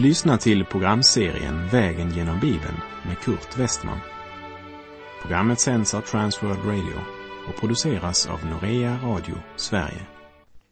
Du 0.00 0.06
lyssnar 0.06 0.36
till 0.36 0.64
programserien 0.64 1.68
Vägen 1.68 2.10
genom 2.10 2.40
Bibeln 2.40 2.76
med 3.06 3.18
Kurt 3.18 3.58
Westman. 3.58 3.98
Programmet 5.22 5.60
sänds 5.60 5.94
av 5.94 6.00
Transworld 6.00 6.64
Radio 6.64 7.00
och 7.48 7.60
produceras 7.60 8.26
av 8.26 8.46
Norea 8.46 8.98
Radio 9.04 9.34
Sverige. 9.56 10.06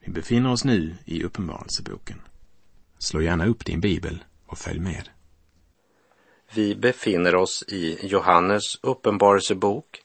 Vi 0.04 0.12
befinner 0.12 0.52
oss 0.52 0.64
nu 0.64 0.94
i 1.04 1.24
Uppenbarelseboken. 1.24 2.20
Slå 2.98 3.20
gärna 3.20 3.46
upp 3.46 3.64
din 3.64 3.80
bibel 3.80 4.24
och 4.46 4.58
följ 4.58 4.80
med. 4.80 5.08
Vi 6.54 6.76
befinner 6.76 7.34
oss 7.34 7.64
i 7.68 7.98
Johannes 8.02 8.78
uppenbarelsebok 8.82 10.00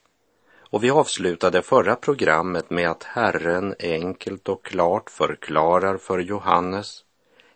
och 0.69 0.83
vi 0.83 0.89
avslutade 0.89 1.61
förra 1.61 1.95
programmet 1.95 2.69
med 2.69 2.89
att 2.89 3.03
Herren 3.03 3.75
enkelt 3.79 4.49
och 4.49 4.65
klart 4.65 5.09
förklarar 5.09 5.97
för 5.97 6.19
Johannes 6.19 6.99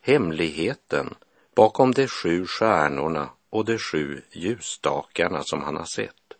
hemligheten 0.01 1.15
bakom 1.57 1.91
de 1.91 2.07
sju 2.07 2.45
stjärnorna 2.45 3.29
och 3.49 3.65
de 3.65 3.77
sju 3.77 4.21
ljusstakarna 4.31 5.43
som 5.43 5.61
han 5.61 5.75
har 5.75 5.85
sett. 5.85 6.33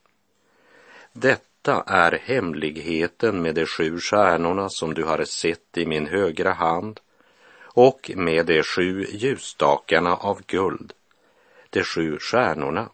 Detta 1.14 1.84
är 1.88 2.12
hemligheten 2.12 3.42
med 3.42 3.56
de 3.56 3.66
sju 3.66 4.00
stjärnorna 4.00 4.70
som 4.70 4.94
du 4.94 5.04
har 5.04 5.24
sett 5.24 5.78
i 5.78 5.86
min 5.86 6.08
högra 6.08 6.54
hand 6.54 7.00
och 7.62 8.12
med 8.16 8.46
de 8.46 8.64
sju 8.64 9.06
ljusstakarna 9.10 10.16
av 10.16 10.42
guld. 10.48 10.94
De 11.70 11.84
sju 11.84 12.18
stjärnorna 12.20 12.90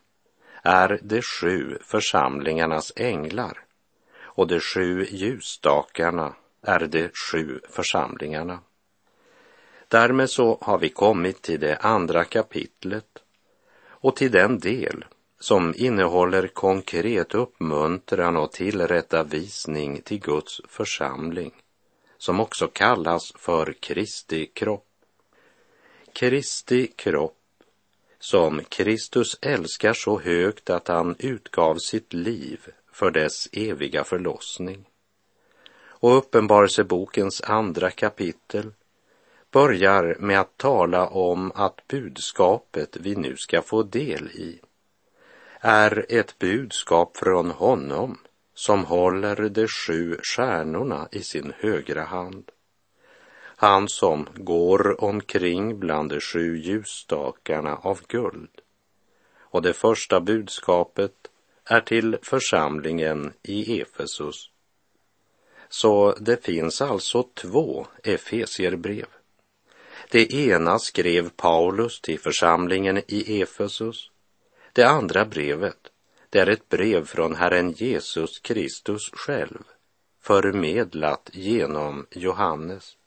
är 0.64 1.00
de 1.04 1.22
sju 1.22 1.78
församlingarnas 1.82 2.94
änglar 2.96 3.58
och 4.22 4.48
de 4.48 4.60
sju 4.60 5.08
ljusstakarna 5.12 6.36
är 6.62 6.80
de 6.80 7.10
sju 7.32 7.60
församlingarna. 7.70 8.60
Därmed 9.94 10.30
så 10.30 10.58
har 10.62 10.78
vi 10.78 10.90
kommit 10.90 11.42
till 11.42 11.60
det 11.60 11.78
andra 11.78 12.24
kapitlet 12.24 13.24
och 13.88 14.16
till 14.16 14.32
den 14.32 14.60
del 14.60 15.06
som 15.40 15.74
innehåller 15.78 16.48
konkret 16.48 17.36
uppmuntran 17.36 18.38
och 18.38 18.52
tillrättavisning 18.52 20.02
till 20.02 20.20
Guds 20.20 20.62
församling, 20.68 21.52
som 22.18 22.40
också 22.40 22.68
kallas 22.68 23.34
för 23.36 23.74
Kristi 23.74 24.46
kropp. 24.46 24.88
Kristi 26.14 26.88
kropp, 26.88 27.40
som 28.20 28.64
Kristus 28.70 29.38
älskar 29.42 29.94
så 29.94 30.20
högt 30.20 30.70
att 30.70 30.88
han 30.88 31.16
utgav 31.20 31.76
sitt 31.76 32.14
liv 32.14 32.60
för 32.92 33.12
dess 33.12 33.50
eviga 33.52 34.04
förlossning. 34.04 34.86
Och 35.86 36.18
Uppenbarelsebokens 36.18 37.42
andra 37.42 37.92
kapitel 37.92 38.72
börjar 39.54 40.16
med 40.20 40.40
att 40.40 40.58
tala 40.58 41.08
om 41.08 41.52
att 41.56 41.88
budskapet 41.88 42.98
vi 43.00 43.16
nu 43.16 43.38
ska 43.38 43.62
få 43.62 43.84
del 43.84 44.28
i 44.28 44.60
är 45.60 46.06
ett 46.10 46.40
budskap 46.40 47.18
från 47.18 47.52
honom 47.52 48.18
som 48.54 48.86
håller 48.86 49.50
de 49.50 49.68
sju 49.68 50.18
stjärnorna 50.24 51.08
i 51.12 51.20
sin 51.20 51.54
högra 51.58 52.04
hand. 52.04 52.52
Han 53.56 53.90
som 53.90 54.28
går 54.36 55.04
omkring 55.04 55.80
bland 55.80 56.10
de 56.10 56.20
sju 56.20 56.58
ljusstakarna 56.58 57.76
av 57.76 58.00
guld. 58.08 58.62
Och 59.40 59.62
det 59.62 59.74
första 59.74 60.20
budskapet 60.20 61.14
är 61.66 61.82
till 61.82 62.18
församlingen 62.22 63.34
i 63.44 63.82
Efesus. 63.82 64.50
Så 65.70 66.16
det 66.20 66.46
finns 66.46 66.82
alltså 66.82 67.24
två 67.24 67.88
Efesierbrev. 68.04 69.06
Det 70.10 70.34
ena 70.34 70.80
skrev 70.80 71.30
Paulus 71.30 72.02
till 72.02 72.20
församlingen 72.20 73.02
i 73.08 73.42
Efesus. 73.42 74.10
Det 74.74 74.84
andra 74.84 75.26
brevet, 75.26 75.78
det 76.30 76.40
är 76.40 76.50
ett 76.50 76.70
brev 76.70 77.06
från 77.06 77.36
Herren 77.36 77.72
Jesus 77.72 78.40
Kristus 78.40 79.10
själv, 79.14 79.64
förmedlat 80.22 81.30
genom 81.34 82.06
Johannes. 82.12 82.98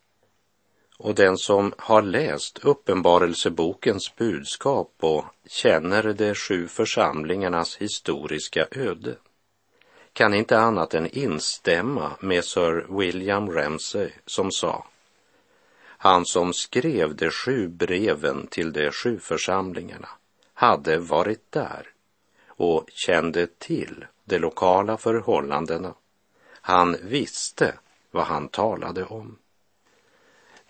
Och 0.98 1.14
den 1.14 1.38
som 1.38 1.72
har 1.78 2.02
läst 2.02 2.58
Uppenbarelsebokens 2.58 4.16
budskap 4.16 4.94
och 5.00 5.24
känner 5.48 6.12
de 6.12 6.34
sju 6.34 6.68
församlingarnas 6.68 7.76
historiska 7.76 8.66
öde 8.70 9.16
kan 10.12 10.34
inte 10.34 10.58
annat 10.58 10.94
än 10.94 11.06
instämma 11.06 12.16
med 12.20 12.44
Sir 12.44 12.98
William 12.98 13.50
Ramsay 13.50 14.10
som 14.26 14.50
sa 14.50 14.86
han 15.98 16.26
som 16.26 16.52
skrev 16.52 17.16
de 17.16 17.30
sju 17.30 17.68
breven 17.68 18.46
till 18.46 18.72
de 18.72 18.90
sju 18.90 19.18
församlingarna 19.18 20.08
hade 20.54 20.98
varit 20.98 21.52
där 21.52 21.88
och 22.46 22.90
kände 22.92 23.46
till 23.46 24.04
de 24.24 24.38
lokala 24.38 24.96
förhållandena. 24.96 25.94
Han 26.50 26.96
visste 27.02 27.74
vad 28.10 28.24
han 28.24 28.48
talade 28.48 29.04
om. 29.04 29.38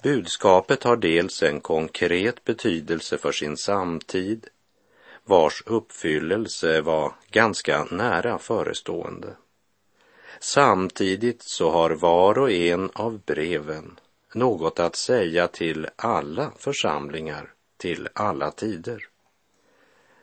Budskapet 0.03 0.82
har 0.82 0.97
dels 0.97 1.43
en 1.43 1.60
konkret 1.60 2.44
betydelse 2.44 3.19
för 3.19 3.32
sin 3.32 3.56
samtid, 3.56 4.47
vars 5.25 5.62
uppfyllelse 5.66 6.81
var 6.81 7.12
ganska 7.31 7.84
nära 7.84 8.38
förestående. 8.38 9.37
Samtidigt 10.41 11.43
så 11.43 11.70
har 11.70 11.91
var 11.91 12.38
och 12.38 12.50
en 12.50 12.91
av 12.94 13.19
breven 13.19 14.00
något 14.37 14.81
att 14.81 14.97
säga 14.97 15.49
till 15.49 15.89
alla 15.97 16.53
församlingar 16.59 17.53
till 17.77 18.09
alla 18.13 18.51
tider. 18.51 19.09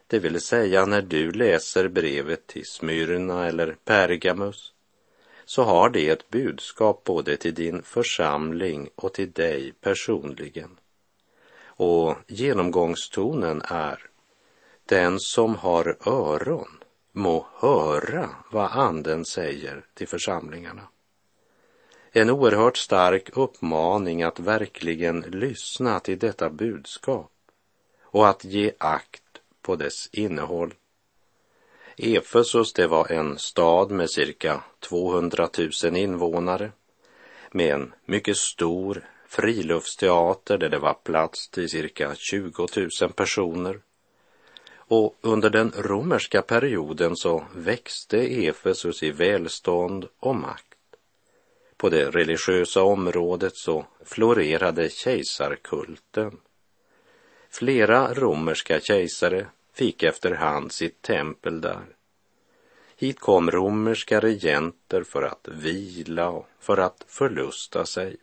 Det 0.07 0.19
vill 0.19 0.41
säga 0.41 0.85
när 0.85 1.01
du 1.01 1.31
läser 1.31 1.87
brevet 1.87 2.47
till 2.47 2.65
Smyrna 2.65 3.47
eller 3.47 3.75
Pergamus 3.85 4.73
så 5.45 5.63
har 5.63 5.89
det 5.89 6.09
ett 6.09 6.29
budskap 6.29 7.03
både 7.03 7.37
till 7.37 7.53
din 7.53 7.83
församling 7.83 8.89
och 8.95 9.13
till 9.13 9.31
dig 9.31 9.73
personligen. 9.81 10.79
Och 11.65 12.15
genomgångstonen 12.27 13.61
är 13.65 13.99
den 14.85 15.19
som 15.19 15.55
har 15.55 15.97
öron 16.05 16.83
må 17.11 17.47
höra 17.55 18.29
vad 18.51 18.71
anden 18.71 19.25
säger 19.25 19.85
till 19.93 20.07
församlingarna 20.07 20.87
en 22.15 22.29
oerhört 22.29 22.77
stark 22.77 23.37
uppmaning 23.37 24.23
att 24.23 24.39
verkligen 24.39 25.19
lyssna 25.19 25.99
till 25.99 26.19
detta 26.19 26.49
budskap 26.49 27.31
och 28.03 28.27
att 28.27 28.45
ge 28.45 28.71
akt 28.77 29.23
på 29.61 29.75
dess 29.75 30.09
innehåll. 30.11 30.73
Efesus, 31.97 32.73
det 32.73 32.87
var 32.87 33.11
en 33.11 33.37
stad 33.37 33.91
med 33.91 34.09
cirka 34.09 34.63
200 34.79 35.49
000 35.83 35.95
invånare 35.95 36.71
med 37.51 37.73
en 37.73 37.93
mycket 38.05 38.37
stor 38.37 39.05
friluftsteater 39.27 40.57
där 40.57 40.69
det 40.69 40.79
var 40.79 40.93
plats 40.93 41.49
till 41.49 41.69
cirka 41.69 42.15
20 42.15 42.67
000 43.01 43.13
personer. 43.15 43.79
Och 44.75 45.17
under 45.21 45.49
den 45.49 45.71
romerska 45.77 46.41
perioden 46.41 47.15
så 47.15 47.45
växte 47.55 48.17
Efesus 48.17 49.03
i 49.03 49.11
välstånd 49.11 50.07
och 50.19 50.35
makt. 50.35 50.72
På 51.83 51.89
det 51.89 52.09
religiösa 52.09 52.83
området 52.83 53.55
så 53.55 53.85
florerade 54.05 54.89
kejsarkulten. 54.89 56.39
Flera 57.49 58.13
romerska 58.13 58.79
kejsare 58.79 59.47
fick 59.73 60.03
efterhand 60.03 60.71
sitt 60.71 61.01
tempel 61.01 61.61
där. 61.61 61.85
Hit 62.97 63.19
kom 63.19 63.51
romerska 63.51 64.19
regenter 64.19 65.03
för 65.03 65.23
att 65.23 65.47
vila 65.47 66.29
och 66.29 66.47
för 66.59 66.77
att 66.77 67.05
förlusta 67.07 67.85
sig. 67.85 68.17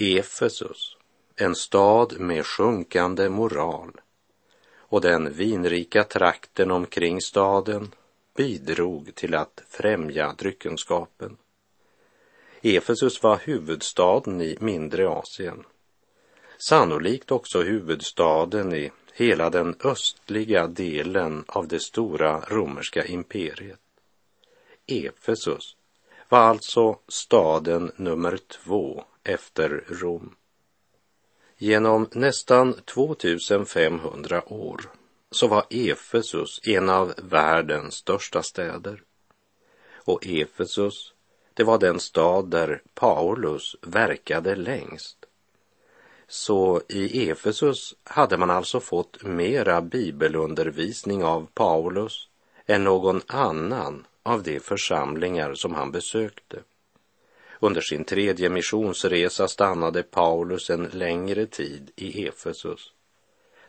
Efesus, 0.00 0.96
en 1.36 1.54
stad 1.54 2.20
med 2.20 2.46
sjunkande 2.46 3.28
moral 3.28 4.00
och 4.76 5.00
den 5.00 5.32
vinrika 5.32 6.04
trakten 6.04 6.70
omkring 6.70 7.20
staden 7.20 7.94
bidrog 8.36 9.14
till 9.14 9.34
att 9.34 9.62
främja 9.68 10.34
dryckenskapen. 10.38 11.36
Efesus 12.64 13.22
var 13.22 13.36
huvudstaden 13.36 14.40
i 14.40 14.56
mindre 14.60 15.08
Asien. 15.08 15.64
Sannolikt 16.58 17.30
också 17.30 17.62
huvudstaden 17.62 18.74
i 18.74 18.92
hela 19.12 19.50
den 19.50 19.76
östliga 19.84 20.66
delen 20.66 21.44
av 21.48 21.68
det 21.68 21.80
stora 21.80 22.40
romerska 22.40 23.04
imperiet. 23.04 23.80
Efesus 24.86 25.76
var 26.28 26.38
alltså 26.38 26.98
staden 27.08 27.92
nummer 27.96 28.36
två 28.36 29.04
efter 29.24 29.84
Rom. 29.88 30.34
Genom 31.58 32.08
nästan 32.12 32.74
2500 32.84 34.52
år 34.52 34.90
så 35.30 35.46
var 35.46 35.64
Efesus 35.70 36.60
en 36.64 36.88
av 36.88 37.14
världens 37.16 37.94
största 37.94 38.42
städer. 38.42 39.02
Och 39.94 40.26
Efesus 40.26 41.11
det 41.54 41.64
var 41.64 41.78
den 41.78 42.00
stad 42.00 42.50
där 42.50 42.82
Paulus 42.94 43.76
verkade 43.82 44.54
längst. 44.56 45.16
Så 46.28 46.82
i 46.88 47.30
Efesus 47.30 47.94
hade 48.04 48.36
man 48.36 48.50
alltså 48.50 48.80
fått 48.80 49.22
mera 49.22 49.80
bibelundervisning 49.80 51.24
av 51.24 51.46
Paulus 51.54 52.28
än 52.66 52.84
någon 52.84 53.20
annan 53.26 54.06
av 54.22 54.42
de 54.42 54.60
församlingar 54.60 55.54
som 55.54 55.74
han 55.74 55.92
besökte. 55.92 56.58
Under 57.60 57.80
sin 57.80 58.04
tredje 58.04 58.48
missionsresa 58.48 59.48
stannade 59.48 60.02
Paulus 60.02 60.70
en 60.70 60.84
längre 60.84 61.46
tid 61.46 61.90
i 61.96 62.26
Efesus, 62.26 62.92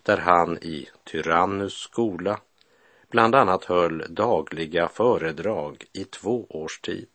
där 0.03 0.17
han 0.17 0.57
i 0.57 0.89
Tyrannus 1.03 1.73
skola 1.73 2.39
bland 3.09 3.35
annat 3.35 3.65
höll 3.65 4.05
dagliga 4.09 4.87
föredrag 4.87 5.85
i 5.93 6.03
två 6.03 6.45
års 6.49 6.79
tid. 6.79 7.07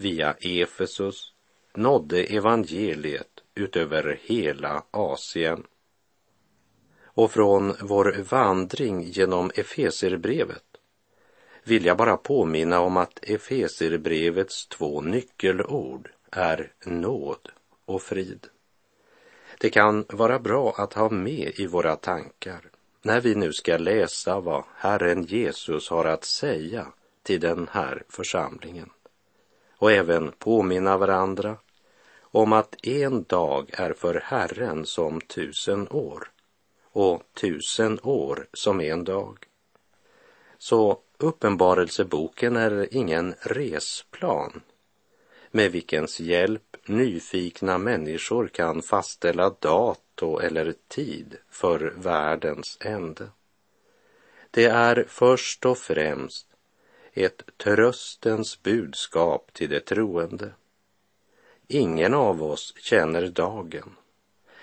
Via 0.00 0.34
Efesus 0.40 1.32
nådde 1.74 2.24
evangeliet 2.24 3.40
utöver 3.54 4.20
hela 4.22 4.84
Asien. 4.90 5.66
Och 7.04 7.30
från 7.30 7.74
vår 7.80 8.16
vandring 8.30 9.02
genom 9.02 9.50
Efeserbrevet 9.54 10.64
vill 11.64 11.84
jag 11.84 11.96
bara 11.96 12.16
påminna 12.16 12.80
om 12.80 12.96
att 12.96 13.18
Efeserbrevets 13.22 14.66
två 14.66 15.00
nyckelord 15.00 16.10
är 16.30 16.72
nåd 16.86 17.48
och 17.84 18.02
frid. 18.02 18.46
Det 19.58 19.70
kan 19.70 20.04
vara 20.08 20.38
bra 20.38 20.74
att 20.76 20.94
ha 20.94 21.10
med 21.10 21.52
i 21.56 21.66
våra 21.66 21.96
tankar 21.96 22.70
när 23.02 23.20
vi 23.20 23.34
nu 23.34 23.52
ska 23.52 23.76
läsa 23.76 24.40
vad 24.40 24.64
Herren 24.76 25.22
Jesus 25.22 25.90
har 25.90 26.04
att 26.04 26.24
säga 26.24 26.86
till 27.22 27.40
den 27.40 27.68
här 27.72 28.02
församlingen 28.08 28.90
och 29.80 29.92
även 29.92 30.32
påminna 30.38 30.98
varandra 30.98 31.56
om 32.20 32.52
att 32.52 32.86
en 32.86 33.22
dag 33.22 33.70
är 33.72 33.92
för 33.92 34.14
Herren 34.24 34.86
som 34.86 35.20
tusen 35.20 35.88
år 35.88 36.30
och 36.92 37.22
tusen 37.40 37.98
år 38.02 38.46
som 38.52 38.80
en 38.80 39.04
dag. 39.04 39.38
Så 40.58 41.00
Uppenbarelseboken 41.18 42.56
är 42.56 42.94
ingen 42.96 43.34
resplan 43.40 44.60
med 45.50 45.72
vilkens 45.72 46.20
hjälp 46.20 46.76
nyfikna 46.86 47.78
människor 47.78 48.48
kan 48.48 48.82
fastställa 48.82 49.50
dato 49.50 50.38
eller 50.38 50.74
tid 50.88 51.36
för 51.50 51.94
världens 51.96 52.78
ände. 52.80 53.28
Det 54.50 54.64
är 54.64 55.04
först 55.08 55.66
och 55.66 55.78
främst 55.78 56.46
ett 57.14 57.42
tröstens 57.56 58.62
budskap 58.62 59.52
till 59.52 59.70
de 59.70 59.80
troende. 59.80 60.52
Ingen 61.66 62.14
av 62.14 62.42
oss 62.42 62.74
känner 62.76 63.26
dagen, 63.26 63.96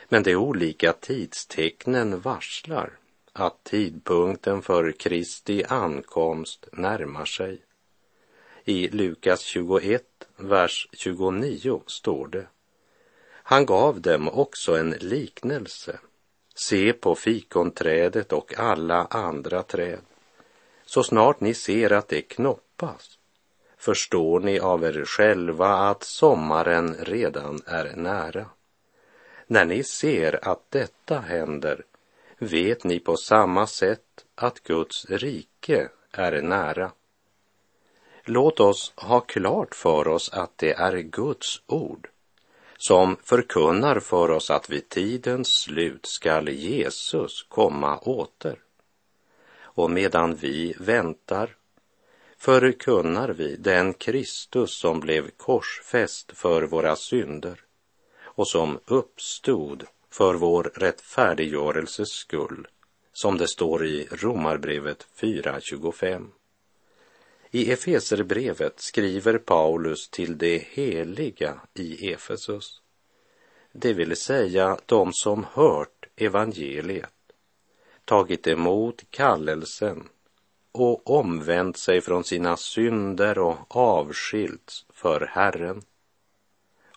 men 0.09 0.23
de 0.23 0.35
olika 0.35 0.93
tidstecknen 0.93 2.19
varslar 2.19 2.91
att 3.33 3.63
tidpunkten 3.63 4.61
för 4.61 4.91
Kristi 4.91 5.63
ankomst 5.63 6.67
närmar 6.71 7.25
sig. 7.25 7.61
I 8.63 8.87
Lukas 8.87 9.41
21, 9.41 10.03
vers 10.35 10.87
29 10.91 11.81
står 11.87 12.27
det. 12.27 12.47
Han 13.29 13.65
gav 13.65 14.01
dem 14.01 14.29
också 14.29 14.77
en 14.77 14.89
liknelse. 14.89 15.99
Se 16.55 16.93
på 16.93 17.15
fikonträdet 17.15 18.33
och 18.33 18.59
alla 18.59 19.05
andra 19.05 19.63
träd. 19.63 19.99
Så 20.89 21.03
snart 21.03 21.39
ni 21.39 21.53
ser 21.53 21.91
att 21.93 22.07
det 22.07 22.21
knoppas 22.21 23.17
förstår 23.77 24.39
ni 24.39 24.59
av 24.59 24.83
er 24.83 25.05
själva 25.05 25.67
att 25.67 26.03
sommaren 26.03 26.95
redan 26.99 27.61
är 27.65 27.95
nära. 27.95 28.45
När 29.47 29.65
ni 29.65 29.83
ser 29.83 30.49
att 30.49 30.71
detta 30.71 31.19
händer 31.19 31.83
vet 32.37 32.83
ni 32.83 32.99
på 32.99 33.17
samma 33.17 33.67
sätt 33.67 34.25
att 34.35 34.59
Guds 34.59 35.05
rike 35.09 35.89
är 36.11 36.41
nära. 36.41 36.91
Låt 38.23 38.59
oss 38.59 38.93
ha 38.95 39.19
klart 39.19 39.75
för 39.75 40.07
oss 40.07 40.29
att 40.33 40.57
det 40.57 40.73
är 40.73 40.97
Guds 40.97 41.61
ord 41.67 42.09
som 42.77 43.17
förkunnar 43.23 43.99
för 43.99 44.31
oss 44.31 44.49
att 44.49 44.69
vid 44.69 44.89
tidens 44.89 45.47
slut 45.47 46.05
skall 46.05 46.49
Jesus 46.49 47.45
komma 47.49 47.97
åter. 47.97 48.59
Och 49.77 49.91
medan 49.91 50.35
vi 50.35 50.75
väntar 50.79 51.55
förkunnar 52.37 53.29
vi 53.29 53.55
den 53.55 53.93
Kristus 53.93 54.79
som 54.79 54.99
blev 54.99 55.29
korsfäst 55.29 56.31
för 56.31 56.63
våra 56.63 56.95
synder 56.95 57.59
och 58.21 58.47
som 58.47 58.79
uppstod 58.85 59.83
för 60.09 60.33
vår 60.33 60.63
rättfärdiggörelses 60.63 62.09
skull, 62.09 62.67
som 63.13 63.37
det 63.37 63.47
står 63.47 63.85
i 63.85 64.07
Romarbrevet 64.11 65.07
4.25. 65.19 66.27
I 67.51 67.71
Efeserbrevet 67.71 68.79
skriver 68.79 69.37
Paulus 69.37 70.09
till 70.09 70.37
de 70.37 70.59
heliga 70.59 71.61
i 71.73 72.11
Efesus, 72.11 72.81
det 73.71 73.93
vill 73.93 74.17
säga 74.17 74.77
de 74.85 75.13
som 75.13 75.45
hört 75.53 76.05
evangeliet, 76.15 77.16
tagit 78.07 78.47
emot 78.47 79.03
kallelsen 79.09 80.09
och 80.71 81.09
omvänt 81.09 81.77
sig 81.77 82.01
från 82.01 82.23
sina 82.23 82.57
synder 82.57 83.39
och 83.39 83.75
avskilts 83.75 84.85
för 84.89 85.29
Herren. 85.31 85.81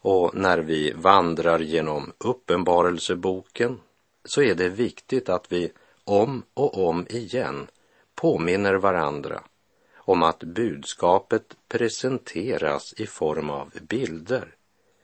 Och 0.00 0.34
när 0.34 0.58
vi 0.58 0.92
vandrar 0.92 1.58
genom 1.58 2.12
Uppenbarelseboken 2.18 3.80
så 4.24 4.42
är 4.42 4.54
det 4.54 4.68
viktigt 4.68 5.28
att 5.28 5.52
vi 5.52 5.72
om 6.04 6.42
och 6.54 6.88
om 6.88 7.06
igen 7.10 7.66
påminner 8.14 8.74
varandra 8.74 9.42
om 9.94 10.22
att 10.22 10.38
budskapet 10.38 11.56
presenteras 11.68 12.94
i 12.96 13.06
form 13.06 13.50
av 13.50 13.72
bilder, 13.88 14.54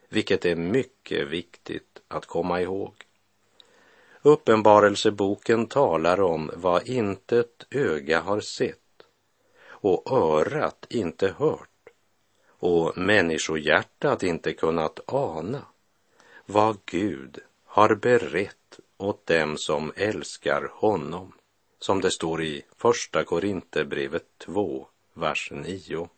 vilket 0.09 0.45
är 0.45 0.55
mycket 0.55 1.27
viktigt 1.27 2.01
att 2.07 2.25
komma 2.25 2.61
ihåg. 2.61 3.06
Uppenbarelseboken 4.27 5.67
talar 5.67 6.21
om 6.21 6.51
vad 6.55 6.87
intet 6.87 7.65
öga 7.69 8.21
har 8.21 8.39
sett 8.39 9.03
och 9.67 10.11
örat 10.11 10.85
inte 10.89 11.35
hört 11.37 11.89
och 12.49 12.97
människohjärtat 12.97 14.23
inte 14.23 14.53
kunnat 14.53 14.99
ana 15.07 15.65
vad 16.45 16.77
Gud 16.85 17.39
har 17.65 17.95
berett 17.95 18.79
åt 18.97 19.25
dem 19.25 19.57
som 19.57 19.93
älskar 19.95 20.71
honom, 20.73 21.31
som 21.79 22.01
det 22.01 22.11
står 22.11 22.43
i 22.43 22.61
Första 22.77 23.23
Korinthierbrevet 23.23 24.25
2, 24.37 24.87
vers 25.13 25.51
9. 25.53 26.09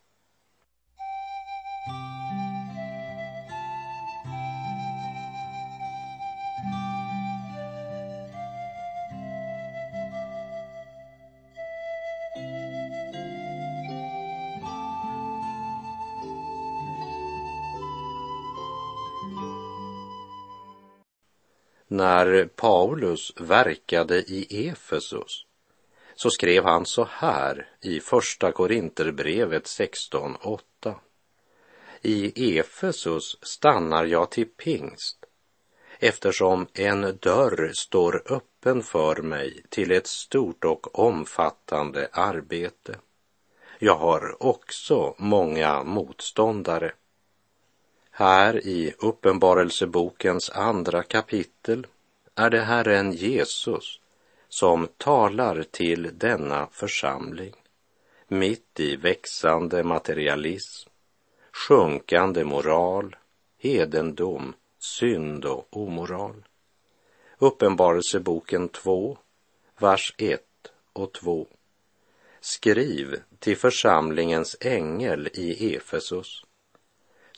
När 21.99 22.45
Paulus 22.45 23.33
verkade 23.39 24.17
i 24.17 24.67
Efesus 24.67 25.45
så 26.15 26.29
skrev 26.29 26.63
han 26.63 26.85
så 26.85 27.07
här 27.11 27.67
i 27.81 27.99
Första 27.99 28.51
Korinterbrevet 28.51 29.63
16.8. 29.63 30.95
I 32.01 32.57
Efesus 32.59 33.37
stannar 33.41 34.05
jag 34.05 34.31
till 34.31 34.45
pingst 34.45 35.25
eftersom 35.99 36.67
en 36.73 37.17
dörr 37.21 37.71
står 37.73 38.23
öppen 38.25 38.83
för 38.83 39.15
mig 39.15 39.63
till 39.69 39.91
ett 39.91 40.07
stort 40.07 40.65
och 40.65 40.99
omfattande 40.99 42.09
arbete. 42.11 42.95
Jag 43.79 43.95
har 43.95 44.43
också 44.43 45.15
många 45.17 45.83
motståndare. 45.83 46.91
Här 48.19 48.67
i 48.67 48.93
Uppenbarelsebokens 48.99 50.49
andra 50.49 51.03
kapitel 51.03 51.87
är 52.35 52.49
det 52.49 52.61
Herren 52.61 53.11
Jesus 53.11 53.99
som 54.49 54.87
talar 54.97 55.63
till 55.71 56.09
denna 56.13 56.67
församling 56.71 57.53
mitt 58.27 58.79
i 58.79 58.95
växande 58.95 59.83
materialism, 59.83 60.89
sjunkande 61.51 62.43
moral, 62.43 63.15
hedendom, 63.57 64.53
synd 64.79 65.45
och 65.45 65.67
omoral. 65.69 66.45
Uppenbarelseboken 67.37 68.69
2, 68.69 69.17
vers 69.77 70.15
1 70.17 70.41
och 70.93 71.13
2. 71.13 71.47
Skriv 72.39 73.21
till 73.39 73.57
församlingens 73.57 74.57
ängel 74.59 75.29
i 75.33 75.75
Efesus 75.75 76.45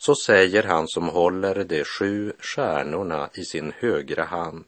så 0.04 0.14
säger 0.14 0.62
han 0.62 0.88
som 0.88 1.08
håller 1.08 1.64
de 1.64 1.84
sju 1.84 2.32
stjärnorna 2.38 3.30
i 3.34 3.44
sin 3.44 3.72
högra 3.78 4.24
hand, 4.24 4.64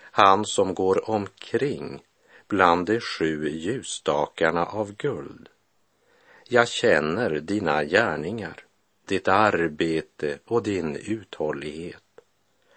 han 0.00 0.44
som 0.44 0.74
går 0.74 1.10
omkring 1.10 2.02
bland 2.48 2.86
de 2.86 3.00
sju 3.00 3.48
ljusstakarna 3.48 4.66
av 4.66 4.92
guld. 4.96 5.48
Jag 6.48 6.68
känner 6.68 7.30
dina 7.30 7.84
gärningar, 7.84 8.64
ditt 9.06 9.28
arbete 9.28 10.38
och 10.46 10.62
din 10.62 10.96
uthållighet. 10.96 12.20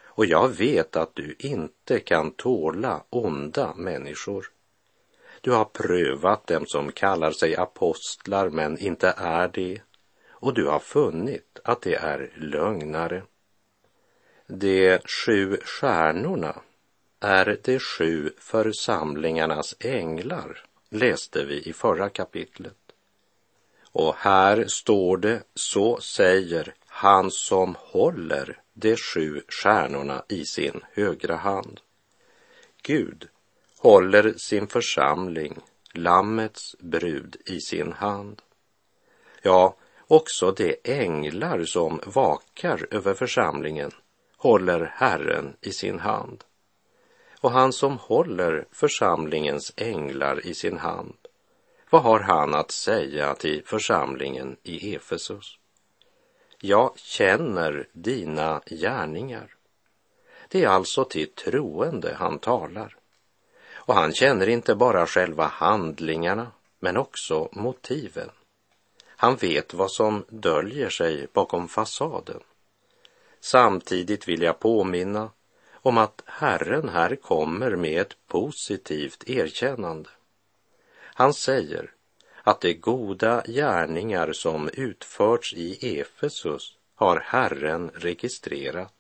Och 0.04 0.26
jag 0.26 0.48
vet 0.50 0.96
att 0.96 1.16
du 1.16 1.36
inte 1.40 2.00
kan 2.00 2.32
tåla 2.32 3.04
onda 3.10 3.74
människor. 3.76 4.52
Du 5.42 5.52
har 5.52 5.66
prövat 5.66 6.48
dem 6.48 6.66
som 6.68 6.92
kallar 6.92 7.32
sig 7.32 7.56
apostlar 7.56 8.50
men 8.50 8.78
inte 8.78 9.14
är 9.18 9.48
det 9.48 9.82
och 10.46 10.54
du 10.54 10.68
har 10.68 10.80
funnit 10.80 11.55
att 11.66 11.82
det 11.82 11.96
är 11.96 12.30
lögnare. 12.36 13.24
De 14.48 15.00
sju 15.00 15.58
stjärnorna 15.58 16.62
är 17.20 17.60
de 17.64 17.80
sju 17.80 18.32
församlingarnas 18.38 19.76
änglar, 19.80 20.64
läste 20.90 21.46
vi 21.46 21.70
i 21.70 21.74
förra 21.74 22.10
kapitlet. 22.10 22.78
Och 23.92 24.16
här 24.16 24.66
står 24.68 25.18
det, 25.18 25.44
så 25.56 26.00
säger 26.02 26.74
han 26.88 27.32
som 27.32 27.76
håller 27.80 28.62
de 28.74 28.96
sju 28.96 29.42
stjärnorna 29.48 30.24
i 30.28 30.46
sin 30.46 30.82
högra 30.94 31.36
hand. 31.36 31.80
Gud 32.82 33.28
håller 33.80 34.34
sin 34.38 34.68
församling, 34.68 35.58
Lammets 35.94 36.76
brud, 36.80 37.36
i 37.46 37.60
sin 37.60 37.92
hand. 37.92 38.42
Ja, 39.42 39.76
också 40.08 40.52
de 40.52 40.76
änglar 40.84 41.64
som 41.64 42.02
vakar 42.06 42.88
över 42.92 43.14
församlingen 43.14 43.92
håller 44.38 44.92
Herren 44.96 45.56
i 45.62 45.72
sin 45.72 46.00
hand. 46.00 46.44
Och 47.40 47.52
han 47.52 47.74
som 47.74 47.98
håller 47.98 48.66
församlingens 48.72 49.74
änglar 49.76 50.48
i 50.48 50.54
sin 50.54 50.78
hand, 50.78 51.18
vad 51.90 52.02
har 52.02 52.20
han 52.20 52.54
att 52.54 52.72
säga 52.72 53.36
till 53.36 53.62
församlingen 53.66 54.58
i 54.64 54.96
Efesus? 54.96 55.58
Jag 56.60 57.00
känner 57.00 57.88
dina 57.92 58.62
gärningar. 58.66 59.56
Det 60.48 60.64
är 60.64 60.68
alltså 60.68 61.04
till 61.04 61.32
troende 61.32 62.16
han 62.20 62.40
talar. 62.40 62.98
Och 63.74 63.94
han 63.94 64.14
känner 64.14 64.50
inte 64.50 64.76
bara 64.76 65.08
själva 65.08 65.46
handlingarna, 65.46 66.52
men 66.80 66.98
också 66.98 67.50
motiven. 67.52 68.30
Han 69.18 69.36
vet 69.36 69.74
vad 69.74 69.92
som 69.92 70.26
döljer 70.30 70.90
sig 70.90 71.28
bakom 71.34 71.68
fasaden. 71.68 72.40
Samtidigt 73.40 74.28
vill 74.28 74.42
jag 74.42 74.60
påminna 74.60 75.30
om 75.74 75.98
att 75.98 76.22
Herren 76.26 76.90
här 76.90 77.16
kommer 77.16 77.76
med 77.76 78.02
ett 78.02 78.18
positivt 78.28 79.30
erkännande. 79.30 80.10
Han 80.98 81.34
säger 81.34 81.92
att 82.44 82.62
de 82.62 82.74
goda 82.74 83.44
gärningar 83.48 84.34
som 84.34 84.70
utförts 84.74 85.54
i 85.54 86.00
Efesus 86.00 86.78
har 86.96 87.20
Herren 87.20 87.92
registrerat. 87.94 88.94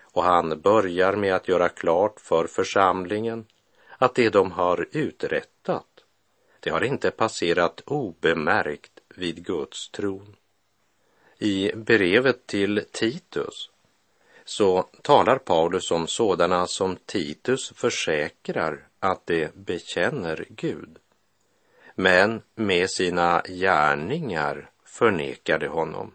Och 0.00 0.24
han 0.24 0.60
börjar 0.60 1.16
med 1.16 1.34
att 1.34 1.48
göra 1.48 1.68
klart 1.68 2.20
för 2.20 2.46
församlingen 2.46 3.46
att 3.98 4.14
det 4.14 4.28
de 4.28 4.52
har 4.52 4.88
uträttat, 4.92 6.04
det 6.60 6.70
har 6.70 6.84
inte 6.84 7.10
passerat 7.10 7.80
obemärkt 7.86 8.99
vid 9.20 9.44
Guds 9.44 9.90
tron. 9.90 10.36
I 11.38 11.72
brevet 11.74 12.46
till 12.46 12.84
Titus 12.92 13.70
så 14.44 14.82
talar 15.02 15.38
Paulus 15.38 15.90
om 15.90 16.06
sådana 16.06 16.66
som 16.66 16.96
Titus 16.96 17.72
försäkrar 17.76 18.86
att 18.98 19.26
de 19.26 19.48
bekänner 19.54 20.44
Gud 20.48 20.98
men 22.00 22.42
med 22.54 22.90
sina 22.90 23.42
gärningar 23.48 24.70
förnekade 24.84 25.68
honom. 25.68 26.14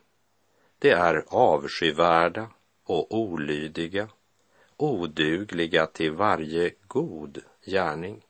De 0.80 0.92
är 0.92 1.24
avskyvärda 1.28 2.48
och 2.84 3.18
olydiga, 3.18 4.10
odugliga 4.78 5.86
till 5.86 6.12
varje 6.12 6.72
god 6.88 7.42
gärning. 7.66 8.26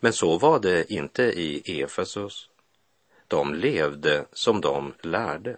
Men 0.00 0.12
så 0.12 0.38
var 0.38 0.60
det 0.60 0.92
inte 0.92 1.22
i 1.22 1.82
Efesus. 1.82 2.48
De 3.28 3.54
levde 3.54 4.24
som 4.32 4.60
de 4.60 4.94
lärde. 5.02 5.56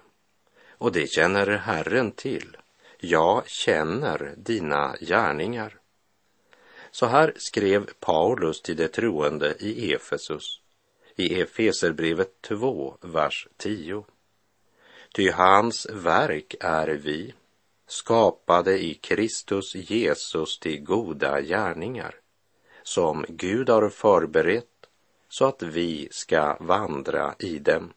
Och 0.70 0.92
det 0.92 1.10
känner 1.10 1.46
Herren 1.46 2.12
till. 2.12 2.56
Jag 3.00 3.48
känner 3.48 4.34
dina 4.36 4.96
gärningar. 5.00 5.78
Så 6.90 7.06
här 7.06 7.32
skrev 7.36 7.90
Paulus 8.00 8.62
till 8.62 8.76
de 8.76 8.88
troende 8.88 9.54
i 9.58 9.92
Efesus 9.92 10.60
i 11.18 11.40
Efeserbrevet 11.40 12.42
2, 12.42 12.96
vers 13.00 13.48
10. 13.56 14.04
Ty 15.14 15.30
hans 15.30 15.86
verk 15.90 16.54
är 16.60 16.88
vi, 16.88 17.34
skapade 17.86 18.78
i 18.84 18.94
Kristus 18.94 19.74
Jesus 19.74 20.58
till 20.58 20.84
goda 20.84 21.40
gärningar, 21.40 22.14
som 22.82 23.24
Gud 23.28 23.68
har 23.68 23.88
förberett 23.88 24.77
så 25.28 25.44
att 25.44 25.62
vi 25.62 26.08
ska 26.10 26.56
vandra 26.60 27.34
i 27.38 27.58
dem. 27.58 27.92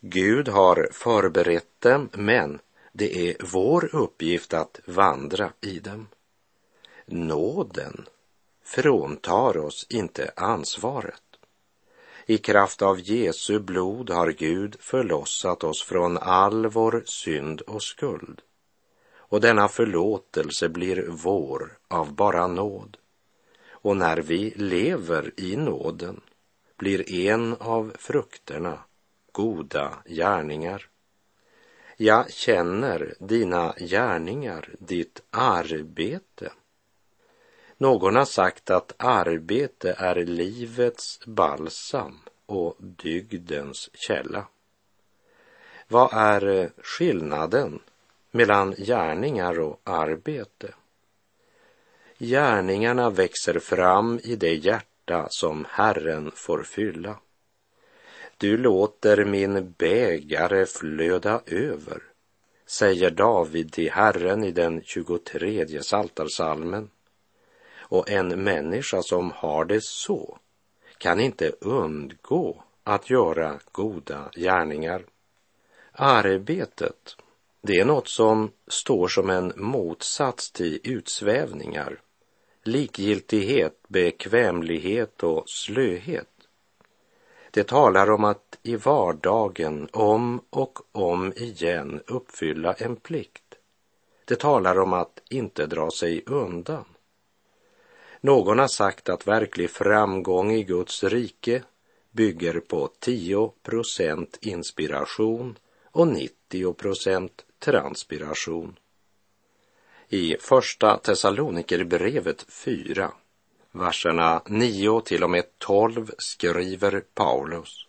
Gud 0.00 0.48
har 0.48 0.88
förberett 0.92 1.80
dem, 1.80 2.08
men 2.12 2.58
det 2.92 3.28
är 3.28 3.36
vår 3.52 3.94
uppgift 3.94 4.54
att 4.54 4.80
vandra 4.84 5.52
i 5.60 5.78
dem. 5.78 6.06
Nåden 7.06 8.06
fråntar 8.64 9.56
oss 9.56 9.86
inte 9.88 10.30
ansvaret. 10.36 11.22
I 12.26 12.38
kraft 12.38 12.82
av 12.82 13.00
Jesu 13.00 13.58
blod 13.58 14.10
har 14.10 14.30
Gud 14.30 14.76
förlossat 14.80 15.64
oss 15.64 15.82
från 15.82 16.18
all 16.18 16.66
vår 16.66 17.02
synd 17.06 17.60
och 17.60 17.82
skuld. 17.82 18.40
Och 19.16 19.40
denna 19.40 19.68
förlåtelse 19.68 20.68
blir 20.68 21.06
vår 21.08 21.78
av 21.88 22.12
bara 22.12 22.46
nåd. 22.46 22.96
Och 23.80 23.96
när 23.96 24.16
vi 24.16 24.50
lever 24.56 25.32
i 25.36 25.56
nåden 25.56 26.20
blir 26.76 27.12
en 27.12 27.54
av 27.54 27.92
frukterna 27.98 28.78
goda 29.32 29.98
gärningar. 30.06 30.88
Jag 31.96 32.30
känner 32.32 33.14
dina 33.18 33.74
gärningar, 33.78 34.74
ditt 34.78 35.22
arbete 35.30 36.52
någon 37.80 38.16
har 38.16 38.24
sagt 38.24 38.70
att 38.70 38.94
arbete 38.98 39.94
är 39.98 40.14
livets 40.14 41.20
balsam 41.26 42.18
och 42.46 42.76
dygdens 42.78 43.90
källa. 43.94 44.46
Vad 45.88 46.12
är 46.12 46.70
skillnaden 46.82 47.80
mellan 48.30 48.74
gärningar 48.74 49.60
och 49.60 49.80
arbete? 49.84 50.74
Gärningarna 52.20 53.10
växer 53.10 53.58
fram 53.58 54.20
i 54.24 54.36
det 54.36 54.54
hjärta 54.54 55.26
som 55.30 55.66
Herren 55.70 56.30
får 56.34 56.62
fylla. 56.62 57.18
Du 58.36 58.56
låter 58.56 59.24
min 59.24 59.74
bägare 59.78 60.66
flöda 60.66 61.40
över, 61.46 62.02
säger 62.66 63.10
David 63.10 63.72
till 63.72 63.90
Herren 63.90 64.44
i 64.44 64.50
den 64.50 64.82
23 64.84 65.82
saltarsalmen. 65.82 66.90
Och 67.78 68.10
en 68.10 68.28
människa 68.44 69.02
som 69.02 69.30
har 69.30 69.64
det 69.64 69.84
så 69.84 70.38
kan 70.98 71.20
inte 71.20 71.52
undgå 71.60 72.64
att 72.84 73.10
göra 73.10 73.58
goda 73.72 74.30
gärningar. 74.36 75.04
Arbetet, 75.92 77.16
det 77.62 77.80
är 77.80 77.84
något 77.84 78.08
som 78.08 78.50
står 78.66 79.08
som 79.08 79.30
en 79.30 79.52
motsats 79.56 80.50
till 80.50 80.80
utsvävningar, 80.84 82.00
likgiltighet, 82.62 83.80
bekvämlighet 83.88 85.22
och 85.22 85.48
slöhet. 85.48 86.28
Det 87.50 87.64
talar 87.64 88.10
om 88.10 88.24
att 88.24 88.58
i 88.62 88.76
vardagen 88.76 89.88
om 89.92 90.40
och 90.50 90.78
om 90.92 91.32
igen 91.36 92.02
uppfylla 92.06 92.72
en 92.72 92.96
plikt. 92.96 93.54
Det 94.24 94.36
talar 94.36 94.78
om 94.78 94.92
att 94.92 95.22
inte 95.30 95.66
dra 95.66 95.90
sig 95.90 96.22
undan. 96.26 96.84
Någon 98.20 98.58
har 98.58 98.68
sagt 98.68 99.08
att 99.08 99.26
verklig 99.26 99.70
framgång 99.70 100.52
i 100.52 100.62
Guds 100.62 101.04
rike 101.04 101.62
bygger 102.10 102.60
på 102.60 102.90
10 102.98 103.52
procent 103.62 104.38
inspiration 104.40 105.58
och 105.84 106.08
90 106.08 106.72
procent 106.72 107.44
transpiration. 107.58 108.78
I 110.10 110.36
första 110.40 110.96
Thessalonikerbrevet 110.96 112.46
4, 112.48 113.12
verserna 113.72 114.42
9 114.46 115.00
till 115.00 115.24
och 115.24 115.30
med 115.30 115.44
12 115.58 116.10
skriver 116.18 117.00
Paulus. 117.14 117.86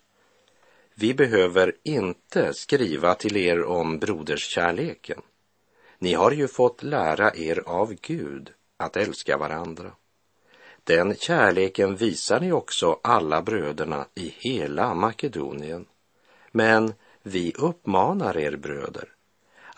vi 0.95 1.13
behöver 1.13 1.75
inte 1.83 2.53
skriva 2.53 3.15
till 3.15 3.37
er 3.37 3.63
om 3.63 3.99
broderskärleken. 3.99 5.21
Ni 5.97 6.13
har 6.13 6.31
ju 6.31 6.47
fått 6.47 6.83
lära 6.83 7.35
er 7.35 7.63
av 7.65 7.93
Gud 8.01 8.51
att 8.77 8.97
älska 8.97 9.37
varandra. 9.37 9.91
Den 10.83 11.15
kärleken 11.15 11.95
visar 11.95 12.39
ni 12.39 12.51
också 12.51 12.99
alla 13.03 13.41
bröderna 13.41 14.05
i 14.15 14.33
hela 14.37 14.93
Makedonien. 14.93 15.85
Men 16.51 16.93
vi 17.23 17.53
uppmanar 17.57 18.37
er 18.37 18.55
bröder 18.55 19.09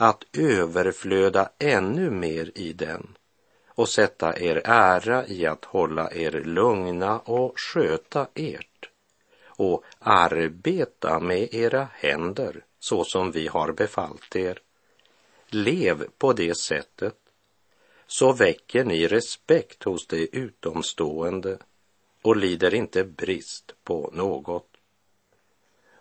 att 0.01 0.23
överflöda 0.37 1.49
ännu 1.59 2.09
mer 2.09 2.51
i 2.55 2.73
den 2.73 3.17
och 3.67 3.89
sätta 3.89 4.39
er 4.39 4.61
ära 4.65 5.27
i 5.27 5.45
att 5.45 5.65
hålla 5.65 6.13
er 6.13 6.31
lugna 6.31 7.19
och 7.19 7.59
sköta 7.59 8.27
ert 8.33 8.89
och 9.45 9.83
arbeta 9.99 11.19
med 11.19 11.53
era 11.53 11.87
händer 11.93 12.65
så 12.79 13.03
som 13.03 13.31
vi 13.31 13.47
har 13.47 13.71
befallt 13.71 14.35
er. 14.35 14.59
Lev 15.47 16.07
på 16.17 16.33
det 16.33 16.57
sättet 16.57 17.17
så 18.07 18.33
väcker 18.33 18.83
ni 18.83 19.07
respekt 19.07 19.83
hos 19.83 20.07
de 20.07 20.29
utomstående 20.31 21.57
och 22.21 22.35
lider 22.37 22.73
inte 22.73 23.03
brist 23.03 23.75
på 23.83 24.09
något. 24.13 24.67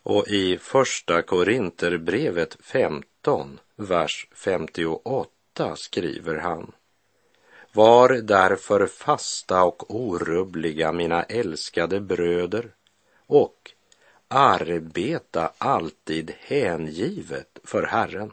Och 0.02 0.28
i 0.28 0.58
Första 0.58 1.22
Korinterbrevet 1.22 2.56
15, 2.60 3.60
vers 3.80 4.28
58 4.34 5.76
skriver 5.76 6.36
han 6.36 6.72
Var 7.72 8.08
därför 8.08 8.86
fasta 8.86 9.64
och 9.64 9.94
orubbliga, 9.94 10.92
mina 10.92 11.22
älskade 11.22 12.00
bröder, 12.00 12.70
och 13.26 13.70
arbeta 14.28 15.52
alltid 15.58 16.32
hängivet 16.38 17.58
för 17.64 17.82
Herren 17.82 18.32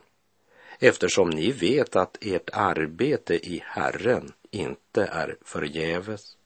eftersom 0.79 1.29
ni 1.29 1.51
vet 1.51 1.95
att 1.95 2.17
ert 2.21 2.49
arbete 2.53 3.35
i 3.35 3.63
Herren 3.65 4.31
inte 4.51 5.05
är 5.05 5.37
förgäves. 5.41 6.37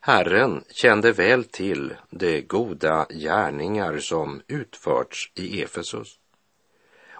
Herren 0.00 0.64
kände 0.68 1.12
väl 1.12 1.44
till 1.44 1.94
de 2.10 2.40
goda 2.42 3.06
gärningar 3.10 3.98
som 3.98 4.42
utförts 4.46 5.32
i 5.34 5.62
Efesus 5.62 6.18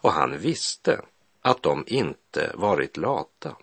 och 0.06 0.12
han 0.12 0.38
visste 0.38 1.00
att 1.42 1.62
de 1.62 1.84
inte 1.86 2.52
varit 2.54 2.96
lata, 2.96 3.56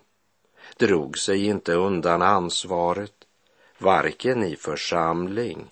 drog 0.76 1.18
sig 1.18 1.46
inte 1.46 1.74
undan 1.74 2.22
ansvaret, 2.22 3.14
varken 3.78 4.44
i 4.44 4.56
församling, 4.56 5.66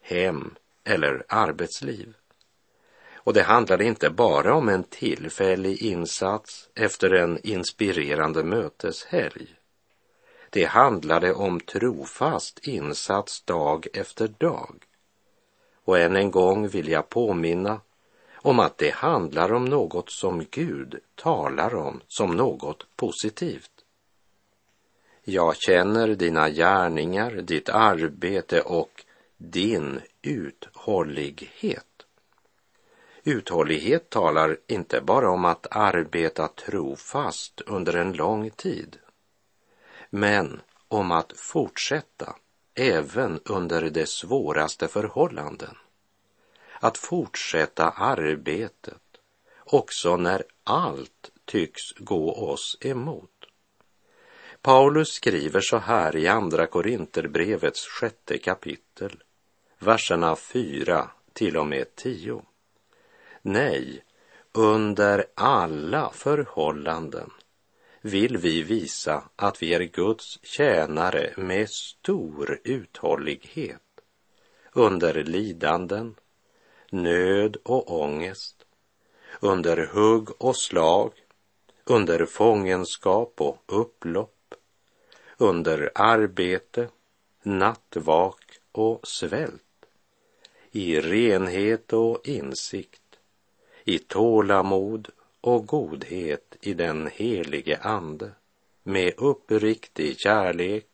hem 0.00 0.54
eller 0.84 1.24
arbetsliv. 1.28 2.14
Och 3.14 3.32
det 3.32 3.42
handlade 3.42 3.84
inte 3.84 4.10
bara 4.10 4.54
om 4.54 4.68
en 4.68 4.84
tillfällig 4.84 5.82
insats 5.82 6.68
efter 6.74 7.10
en 7.10 7.38
inspirerande 7.46 8.44
möteshelg. 8.44 9.46
Det 10.50 10.64
handlade 10.64 11.34
om 11.34 11.60
trofast 11.60 12.58
insats 12.58 13.42
dag 13.42 13.86
efter 13.92 14.28
dag. 14.28 14.84
Och 15.84 15.98
än 15.98 16.16
en 16.16 16.30
gång 16.30 16.68
vill 16.68 16.88
jag 16.88 17.08
påminna 17.08 17.80
om 18.44 18.58
att 18.58 18.78
det 18.78 18.90
handlar 18.90 19.52
om 19.52 19.64
något 19.64 20.10
som 20.10 20.44
Gud 20.50 21.00
talar 21.14 21.74
om 21.74 22.00
som 22.08 22.36
något 22.36 22.86
positivt. 22.96 23.70
Jag 25.22 25.56
känner 25.56 26.08
dina 26.08 26.50
gärningar, 26.50 27.30
ditt 27.30 27.68
arbete 27.68 28.60
och 28.60 29.04
din 29.36 30.00
uthållighet. 30.22 32.06
Uthållighet 33.22 34.10
talar 34.10 34.56
inte 34.66 35.00
bara 35.00 35.30
om 35.30 35.44
att 35.44 35.66
arbeta 35.70 36.48
trofast 36.48 37.60
under 37.60 37.96
en 37.96 38.12
lång 38.12 38.50
tid, 38.50 38.98
men 40.10 40.60
om 40.88 41.12
att 41.12 41.32
fortsätta 41.36 42.36
även 42.74 43.40
under 43.44 43.90
de 43.90 44.06
svåraste 44.06 44.88
förhållanden. 44.88 45.76
Att 46.80 46.98
fortsätta 46.98 47.90
arbetet 47.90 49.02
också 49.64 50.16
när 50.16 50.42
allt 50.64 51.30
tycks 51.44 51.92
gå 51.98 52.34
oss 52.34 52.78
emot. 52.80 53.30
Paulus 54.62 55.08
skriver 55.08 55.60
så 55.60 55.76
här 55.76 56.16
i 56.16 56.28
Andra 56.28 56.66
Korinterbrevets 56.66 57.86
sjätte 57.86 58.38
kapitel, 58.38 59.22
verserna 59.78 60.36
4 60.36 61.10
till 61.32 61.56
och 61.56 61.66
med 61.66 61.94
10. 61.94 62.42
Nej, 63.42 64.04
under 64.52 65.26
alla 65.34 66.10
förhållanden 66.10 67.30
vill 68.00 68.36
vi 68.36 68.62
visa 68.62 69.24
att 69.36 69.62
vi 69.62 69.74
är 69.74 69.80
Guds 69.80 70.38
tjänare 70.42 71.34
med 71.36 71.70
stor 71.70 72.60
uthållighet 72.64 73.80
under 74.72 75.24
lidanden, 75.24 76.14
nöd 76.94 77.56
och 77.62 78.00
ångest, 78.00 78.64
under 79.40 79.86
hugg 79.86 80.28
och 80.38 80.56
slag, 80.56 81.12
under 81.84 82.26
fångenskap 82.26 83.40
och 83.40 83.58
upplopp, 83.66 84.54
under 85.36 85.90
arbete, 85.94 86.88
nattvak 87.42 88.44
och 88.72 89.06
svält, 89.06 89.86
i 90.70 91.00
renhet 91.00 91.92
och 91.92 92.28
insikt, 92.28 93.18
i 93.84 93.98
tålamod 93.98 95.08
och 95.40 95.66
godhet 95.66 96.56
i 96.60 96.74
den 96.74 97.10
helige 97.14 97.78
Ande, 97.78 98.30
med 98.82 99.12
uppriktig 99.16 100.18
kärlek, 100.18 100.86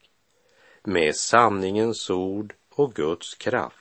med 0.82 1.16
sanningens 1.16 2.10
ord 2.10 2.54
och 2.70 2.94
Guds 2.94 3.34
kraft, 3.34 3.79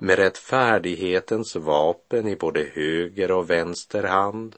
med 0.00 0.18
rättfärdighetens 0.18 1.56
vapen 1.56 2.28
i 2.28 2.36
både 2.36 2.62
höger 2.62 3.30
och 3.30 3.50
vänster 3.50 4.02
hand, 4.02 4.56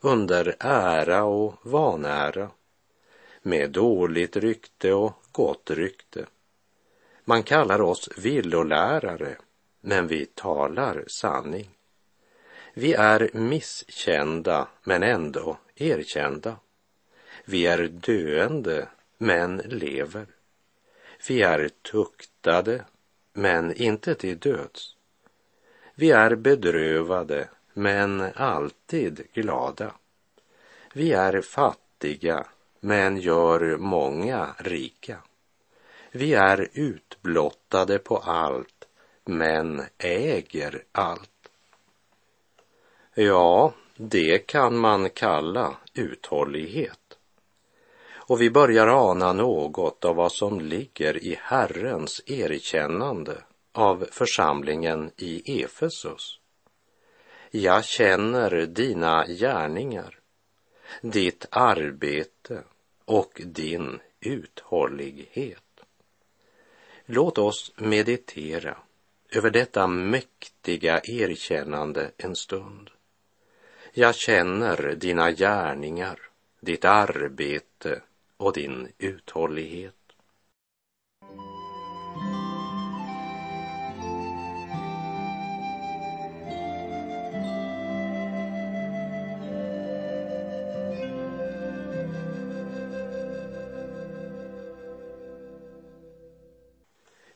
under 0.00 0.56
ära 0.60 1.24
och 1.24 1.54
vanära, 1.62 2.50
med 3.42 3.70
dåligt 3.70 4.36
rykte 4.36 4.92
och 4.92 5.12
gott 5.32 5.70
rykte. 5.70 6.26
Man 7.24 7.42
kallar 7.42 7.80
oss 7.80 8.08
villolärare, 8.16 9.36
men 9.80 10.06
vi 10.06 10.26
talar 10.26 11.04
sanning. 11.06 11.70
Vi 12.74 12.94
är 12.94 13.30
misskända 13.32 14.68
men 14.82 15.02
ändå 15.02 15.58
erkända. 15.74 16.56
Vi 17.44 17.66
är 17.66 17.88
döende 17.88 18.88
men 19.18 19.56
lever. 19.56 20.26
Vi 21.28 21.42
är 21.42 21.68
tuktade 21.68 22.84
men 23.40 23.72
inte 23.72 24.14
till 24.14 24.38
döds. 24.38 24.94
Vi 25.94 26.10
är 26.10 26.34
bedrövade 26.34 27.48
men 27.72 28.20
alltid 28.34 29.26
glada. 29.32 29.94
Vi 30.94 31.12
är 31.12 31.40
fattiga 31.40 32.46
men 32.80 33.16
gör 33.16 33.76
många 33.76 34.54
rika. 34.58 35.18
Vi 36.12 36.34
är 36.34 36.68
utblottade 36.72 37.98
på 37.98 38.16
allt 38.18 38.88
men 39.24 39.82
äger 39.98 40.82
allt. 40.92 41.50
Ja, 43.14 43.72
det 43.96 44.38
kan 44.38 44.78
man 44.78 45.10
kalla 45.10 45.76
uthållighet. 45.94 47.09
Och 48.30 48.40
vi 48.40 48.50
börjar 48.50 48.86
ana 48.86 49.32
något 49.32 50.04
av 50.04 50.16
vad 50.16 50.32
som 50.32 50.60
ligger 50.60 51.24
i 51.24 51.38
Herrens 51.42 52.22
erkännande 52.26 53.42
av 53.72 54.06
församlingen 54.10 55.10
i 55.16 55.62
Efesus. 55.62 56.38
Jag 57.50 57.84
känner 57.84 58.66
dina 58.66 59.26
gärningar, 59.26 60.18
ditt 61.00 61.46
arbete 61.50 62.62
och 63.04 63.40
din 63.44 64.00
uthållighet. 64.20 65.80
Låt 67.06 67.38
oss 67.38 67.72
meditera 67.76 68.76
över 69.30 69.50
detta 69.50 69.86
mäktiga 69.86 71.00
erkännande 71.04 72.10
en 72.16 72.36
stund. 72.36 72.90
Jag 73.92 74.14
känner 74.14 74.94
dina 74.94 75.30
gärningar, 75.30 76.18
ditt 76.60 76.84
arbete 76.84 78.00
och 78.40 78.52
din 78.52 78.92
uthållighet. 78.98 79.94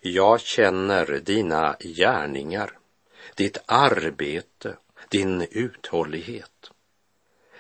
Jag 0.01 0.41
känner 0.41 1.21
dina 1.21 1.77
gärningar, 1.81 2.79
ditt 3.37 3.59
arbete, 3.67 4.77
din 5.09 5.47
uthållighet. 5.51 6.74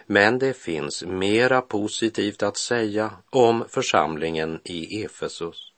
Men 0.06 0.38
det 0.38 0.56
finns 0.56 1.04
mera 1.04 1.60
positivt 1.60 2.42
att 2.42 2.56
säga 2.56 3.10
om 3.30 3.64
församlingen 3.68 4.60
i 4.64 5.04
Efesus. 5.04 5.72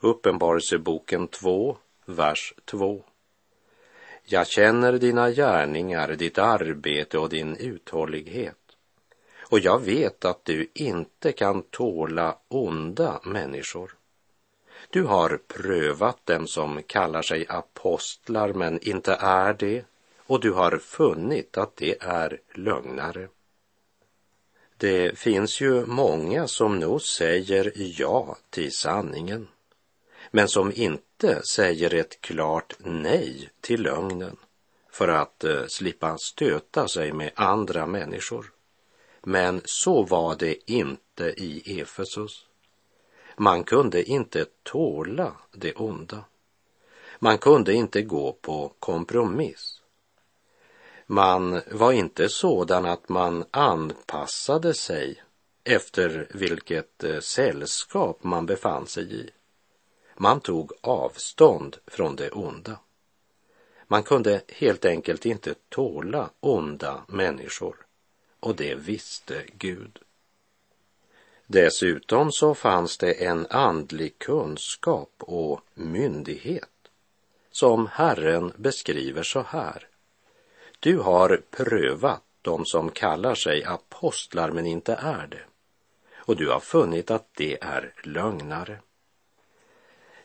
Uppenbarelseboken 0.00 1.28
2, 1.28 1.76
vers 2.04 2.54
2. 2.64 3.04
Jag 4.24 4.46
känner 4.46 4.92
dina 4.92 5.30
gärningar, 5.30 6.08
ditt 6.08 6.38
arbete 6.38 7.18
och 7.18 7.28
din 7.28 7.56
uthållighet. 7.56 8.56
Och 9.48 9.58
jag 9.58 9.84
vet 9.84 10.24
att 10.24 10.44
du 10.44 10.70
inte 10.74 11.32
kan 11.32 11.62
tåla 11.62 12.38
onda 12.48 13.20
människor. 13.24 13.94
Du 14.90 15.02
har 15.02 15.40
prövat 15.48 16.26
dem 16.26 16.46
som 16.46 16.82
kallar 16.82 17.22
sig 17.22 17.46
apostlar 17.48 18.52
men 18.52 18.88
inte 18.88 19.14
är 19.20 19.54
det 19.54 19.84
och 20.26 20.40
du 20.40 20.52
har 20.52 20.78
funnit 20.78 21.58
att 21.58 21.76
det 21.76 21.96
är 22.00 22.40
lögnare. 22.54 23.28
Det 24.84 25.18
finns 25.18 25.60
ju 25.60 25.86
många 25.86 26.48
som 26.48 26.78
nog 26.78 27.02
säger 27.02 27.72
ja 27.74 28.36
till 28.50 28.72
sanningen 28.72 29.48
men 30.30 30.48
som 30.48 30.72
inte 30.74 31.42
säger 31.42 31.94
ett 31.94 32.20
klart 32.20 32.74
nej 32.78 33.50
till 33.60 33.82
lögnen 33.82 34.36
för 34.90 35.08
att 35.08 35.44
eh, 35.44 35.66
slippa 35.68 36.18
stöta 36.18 36.88
sig 36.88 37.12
med 37.12 37.30
andra 37.34 37.86
människor. 37.86 38.52
Men 39.22 39.60
så 39.64 40.02
var 40.02 40.36
det 40.36 40.70
inte 40.70 41.24
i 41.24 41.80
Efesus. 41.80 42.46
Man 43.36 43.64
kunde 43.64 44.02
inte 44.02 44.46
tåla 44.62 45.32
det 45.52 45.74
onda. 45.74 46.24
Man 47.18 47.38
kunde 47.38 47.72
inte 47.72 48.02
gå 48.02 48.32
på 48.32 48.72
kompromiss. 48.78 49.80
Man 51.06 51.60
var 51.70 51.92
inte 51.92 52.28
sådan 52.28 52.86
att 52.86 53.08
man 53.08 53.44
anpassade 53.50 54.74
sig 54.74 55.22
efter 55.64 56.28
vilket 56.34 57.04
eh, 57.04 57.20
sällskap 57.20 58.24
man 58.24 58.46
befann 58.46 58.86
sig 58.86 59.14
i. 59.14 59.30
Man 60.16 60.40
tog 60.40 60.72
avstånd 60.80 61.76
från 61.86 62.16
det 62.16 62.30
onda. 62.30 62.78
Man 63.86 64.02
kunde 64.02 64.42
helt 64.48 64.84
enkelt 64.84 65.26
inte 65.26 65.54
tåla 65.68 66.30
onda 66.40 67.04
människor 67.08 67.76
och 68.40 68.56
det 68.56 68.74
visste 68.74 69.42
Gud. 69.58 69.98
Dessutom 71.46 72.32
så 72.32 72.54
fanns 72.54 72.98
det 72.98 73.12
en 73.12 73.46
andlig 73.50 74.18
kunskap 74.18 75.12
och 75.18 75.60
myndighet 75.74 76.68
som 77.50 77.86
Herren 77.86 78.52
beskriver 78.56 79.22
så 79.22 79.42
här. 79.42 79.88
Du 80.84 80.98
har 80.98 81.42
prövat 81.50 82.22
de 82.42 82.66
som 82.66 82.90
kallar 82.90 83.34
sig 83.34 83.64
apostlar 83.64 84.50
men 84.50 84.66
inte 84.66 84.94
är 84.94 85.26
det 85.26 85.42
och 86.16 86.36
du 86.36 86.48
har 86.48 86.60
funnit 86.60 87.10
att 87.10 87.28
det 87.34 87.58
är 87.62 87.92
lögnare. 88.02 88.78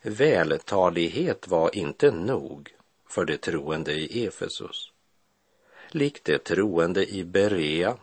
Vältalighet 0.01 1.47
var 1.47 1.75
inte 1.75 2.11
nog 2.11 2.75
för 3.07 3.25
de 3.25 3.37
troende 3.37 3.91
i 3.93 4.25
Efesus. 4.25 4.91
Likt 5.87 6.25
de 6.25 6.37
troende 6.37 7.13
i 7.13 7.23
Berea, 7.23 7.97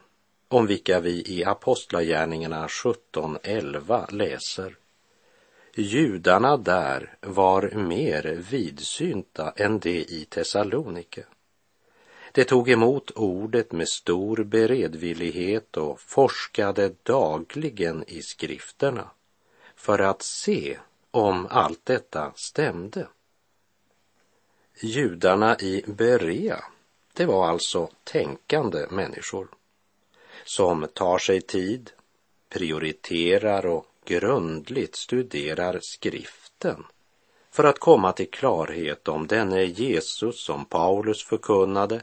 om 0.49 0.67
vilka 0.67 1.01
vi 1.01 1.25
i 1.27 1.45
Apostlagärningarna 1.45 2.67
17.11 2.67 4.13
läser. 4.13 4.77
Judarna 5.75 6.57
där 6.57 7.17
var 7.21 7.71
mer 7.75 8.45
vidsynta 8.51 9.53
än 9.57 9.79
de 9.79 10.01
i 10.01 10.27
Thessalonike. 10.31 11.25
De 12.37 12.45
tog 12.45 12.71
emot 12.71 13.11
ordet 13.11 13.73
med 13.73 13.89
stor 13.89 14.45
beredvillighet 14.45 15.77
och 15.77 16.01
forskade 16.01 16.93
dagligen 17.03 18.05
i 18.07 18.23
skrifterna 18.23 19.11
för 19.77 19.99
att 19.99 20.23
se 20.23 20.79
om 21.11 21.47
allt 21.51 21.85
detta 21.85 22.33
stämde. 22.35 23.09
Judarna 24.81 25.57
i 25.57 25.85
Berea, 25.87 26.65
det 27.13 27.27
var 27.27 27.49
alltså 27.49 27.91
tänkande 28.05 28.87
människor 28.91 29.49
som 30.45 30.89
tar 30.93 31.19
sig 31.19 31.41
tid, 31.41 31.91
prioriterar 32.49 33.67
och 33.67 33.87
grundligt 34.05 34.97
studerar 34.97 35.79
skriften 35.83 36.85
för 37.51 37.65
att 37.65 37.79
komma 37.79 38.13
till 38.13 38.31
klarhet 38.31 39.09
om 39.09 39.27
denne 39.27 39.65
Jesus 39.65 40.45
som 40.45 40.65
Paulus 40.65 41.25
förkunnade 41.25 42.03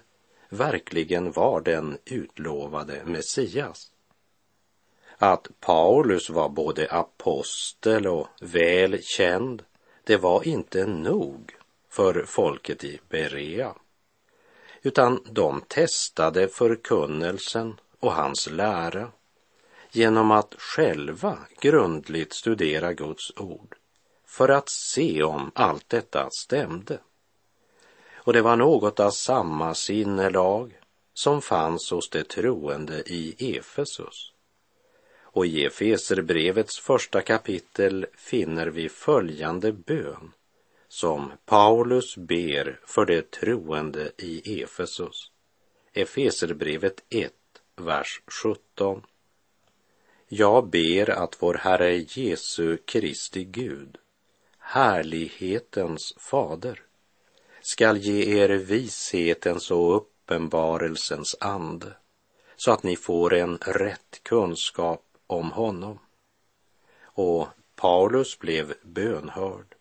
verkligen 0.54 1.32
var 1.32 1.62
den 1.62 1.98
utlovade 2.06 3.02
Messias 3.06 3.92
att 5.18 5.48
Paulus 5.60 6.30
var 6.30 6.50
både 6.50 6.92
apostel 6.92 8.08
och 8.08 8.28
väl 8.42 9.04
känd, 9.04 9.64
det 10.04 10.18
var 10.18 10.48
inte 10.48 10.86
nog 10.86 11.56
för 11.90 12.26
folket 12.26 12.84
i 12.84 13.00
Berea, 13.10 13.76
utan 14.82 15.24
de 15.32 15.62
testade 15.68 16.48
förkunnelsen 16.48 17.80
och 18.00 18.14
hans 18.14 18.50
lära 18.50 19.12
genom 19.92 20.32
att 20.32 20.56
själva 20.58 21.38
grundligt 21.60 22.34
studera 22.34 22.94
Guds 22.94 23.38
ord 23.38 23.76
för 24.26 24.50
att 24.50 24.70
se 24.70 25.24
om 25.24 25.52
allt 25.56 25.90
detta 25.90 26.30
stämde. 26.32 27.00
Och 28.24 28.34
det 28.34 28.42
var 28.42 28.56
något 28.56 29.00
av 29.00 29.12
samma 29.12 29.76
sinnelag 29.76 30.80
som 31.14 31.42
fanns 31.42 31.92
hos 31.92 32.10
de 32.10 32.24
troende 32.24 33.04
i 33.06 33.56
Efesus. 33.58 34.32
Och 35.22 35.46
i 35.46 35.66
Efeserbrevets 35.66 36.80
första 36.80 37.22
kapitel 37.22 38.06
finner 38.18 38.68
vi 38.68 38.90
följande 38.90 39.72
bön 39.72 40.32
som 40.88 41.32
Paulus 41.46 42.18
ber 42.18 42.80
för 42.86 43.06
de 43.06 43.22
troende 43.22 44.12
i 44.18 44.62
Efesus. 44.64 45.32
Efeserbrevet 45.94 47.04
1, 47.10 47.34
vers 47.76 48.22
17. 48.28 49.02
Jag 50.28 50.70
ber 50.70 51.10
att 51.10 51.36
vår 51.40 51.54
Herre 51.54 51.98
Jesu 51.98 52.78
Kristi 52.78 53.44
Gud, 53.44 53.98
härlighetens 54.60 56.14
fader, 56.18 56.82
skall 57.64 57.98
ge 57.98 58.42
er 58.42 58.50
vishetens 58.50 59.72
och 59.72 59.96
uppenbarelsens 59.96 61.36
ande, 61.40 61.94
så 62.56 62.72
att 62.72 62.84
ni 62.84 62.96
får 62.96 63.34
en 63.34 63.58
rätt 63.58 64.20
kunskap 64.24 65.04
om 65.28 65.52
honom. 65.52 66.00
Och 67.04 67.48
Paulus 67.76 68.40
blev 68.40 68.74
bönhörd. 68.82 69.76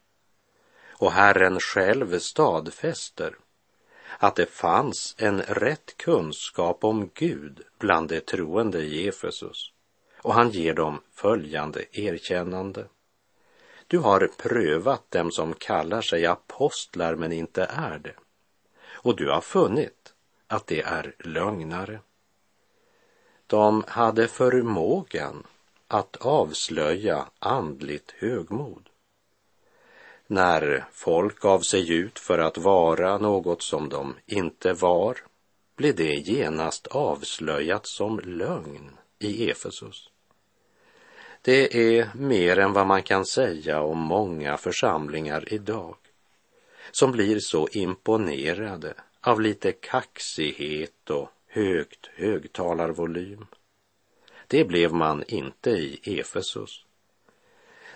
Och 0.92 1.12
Herren 1.12 1.60
själv 1.60 2.18
stadfäster 2.18 3.36
att 4.18 4.36
det 4.36 4.46
fanns 4.46 5.14
en 5.18 5.42
rätt 5.42 5.96
kunskap 5.96 6.84
om 6.84 7.10
Gud 7.14 7.60
bland 7.78 8.08
de 8.08 8.20
troende 8.20 8.78
i 8.78 9.08
Efesus. 9.08 9.72
Och 10.16 10.34
han 10.34 10.50
ger 10.50 10.74
dem 10.74 11.00
följande 11.12 11.84
erkännande. 11.92 12.86
Du 13.92 13.98
har 13.98 14.26
prövat 14.36 15.10
dem 15.10 15.30
som 15.30 15.54
kallar 15.54 16.02
sig 16.02 16.26
apostlar 16.26 17.14
men 17.14 17.32
inte 17.32 17.64
är 17.64 17.98
det. 17.98 18.14
Och 18.84 19.16
du 19.16 19.30
har 19.30 19.40
funnit 19.40 20.14
att 20.46 20.66
det 20.66 20.80
är 20.80 21.14
lögnare. 21.18 22.00
De 23.46 23.84
hade 23.88 24.28
förmågan 24.28 25.46
att 25.88 26.16
avslöja 26.16 27.26
andligt 27.38 28.10
högmod. 28.10 28.88
När 30.26 30.84
folk 30.92 31.40
gav 31.40 31.60
sig 31.60 31.92
ut 31.92 32.18
för 32.18 32.38
att 32.38 32.58
vara 32.58 33.18
något 33.18 33.62
som 33.62 33.88
de 33.88 34.14
inte 34.26 34.72
var 34.72 35.18
blev 35.76 35.96
det 35.96 36.14
genast 36.14 36.86
avslöjat 36.86 37.86
som 37.86 38.20
lögn 38.20 38.90
i 39.18 39.50
Efesus. 39.50 40.11
Det 41.44 41.76
är 41.98 42.10
mer 42.14 42.58
än 42.58 42.72
vad 42.72 42.86
man 42.86 43.02
kan 43.02 43.26
säga 43.26 43.80
om 43.80 43.98
många 43.98 44.56
församlingar 44.56 45.52
idag 45.52 45.96
som 46.90 47.12
blir 47.12 47.38
så 47.38 47.68
imponerade 47.72 48.94
av 49.20 49.40
lite 49.40 49.72
kaxighet 49.72 51.10
och 51.10 51.28
högt 51.46 52.10
högtalarvolym. 52.14 53.46
Det 54.46 54.64
blev 54.64 54.92
man 54.92 55.24
inte 55.28 55.70
i 55.70 56.20
Efesus. 56.20 56.84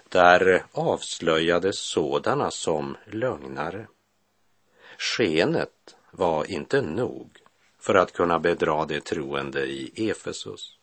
Där 0.08 0.64
avslöjades 0.72 1.78
sådana 1.78 2.50
som 2.50 2.96
lögnare. 3.06 3.86
Skenet 4.98 5.96
var 6.10 6.50
inte 6.50 6.82
nog 6.82 7.30
för 7.78 7.94
att 7.94 8.12
kunna 8.12 8.38
bedra 8.38 8.84
de 8.84 9.00
troende 9.00 9.66
i 9.66 10.10
Efesus. 10.10 10.75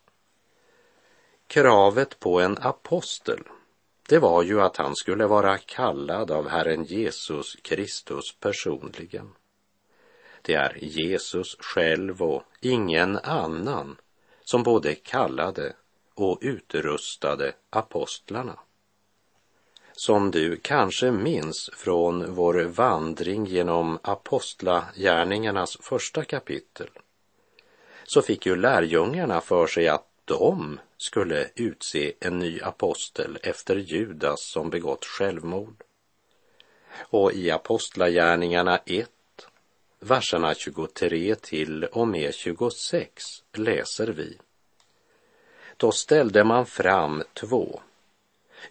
Kravet 1.53 2.19
på 2.19 2.39
en 2.39 2.57
apostel, 2.61 3.39
det 4.09 4.19
var 4.19 4.43
ju 4.43 4.61
att 4.61 4.77
han 4.77 4.95
skulle 4.95 5.25
vara 5.27 5.57
kallad 5.57 6.31
av 6.31 6.49
Herren 6.49 6.83
Jesus 6.83 7.55
Kristus 7.61 8.35
personligen. 8.39 9.29
Det 10.41 10.53
är 10.53 10.77
Jesus 10.81 11.55
själv 11.59 12.21
och 12.21 12.43
ingen 12.61 13.17
annan 13.17 13.95
som 14.43 14.63
både 14.63 14.95
kallade 14.95 15.73
och 16.15 16.39
utrustade 16.41 17.53
apostlarna. 17.69 18.59
Som 19.91 20.31
du 20.31 20.57
kanske 20.57 21.11
minns 21.11 21.69
från 21.73 22.33
vår 22.33 22.63
vandring 22.63 23.45
genom 23.45 23.99
apostlagärningarnas 24.03 25.77
första 25.81 26.23
kapitel 26.23 26.89
så 28.03 28.21
fick 28.21 28.45
ju 28.45 28.55
lärjungarna 28.55 29.41
för 29.41 29.67
sig 29.67 29.87
att 29.87 30.07
de 30.25 30.79
skulle 31.03 31.49
utse 31.55 32.13
en 32.19 32.39
ny 32.39 32.61
apostel 32.61 33.39
efter 33.43 33.75
Judas 33.75 34.41
som 34.41 34.69
begått 34.69 35.05
självmord. 35.05 35.83
Och 36.97 37.33
i 37.33 37.51
Apostlagärningarna 37.51 38.77
1, 38.85 39.09
verserna 39.99 40.55
23 40.55 41.35
till 41.35 41.83
och 41.83 42.07
med 42.07 42.33
26 42.33 43.43
läser 43.53 44.07
vi. 44.07 44.37
Då 45.77 45.91
ställde 45.91 46.43
man 46.43 46.65
fram 46.65 47.23
två, 47.33 47.81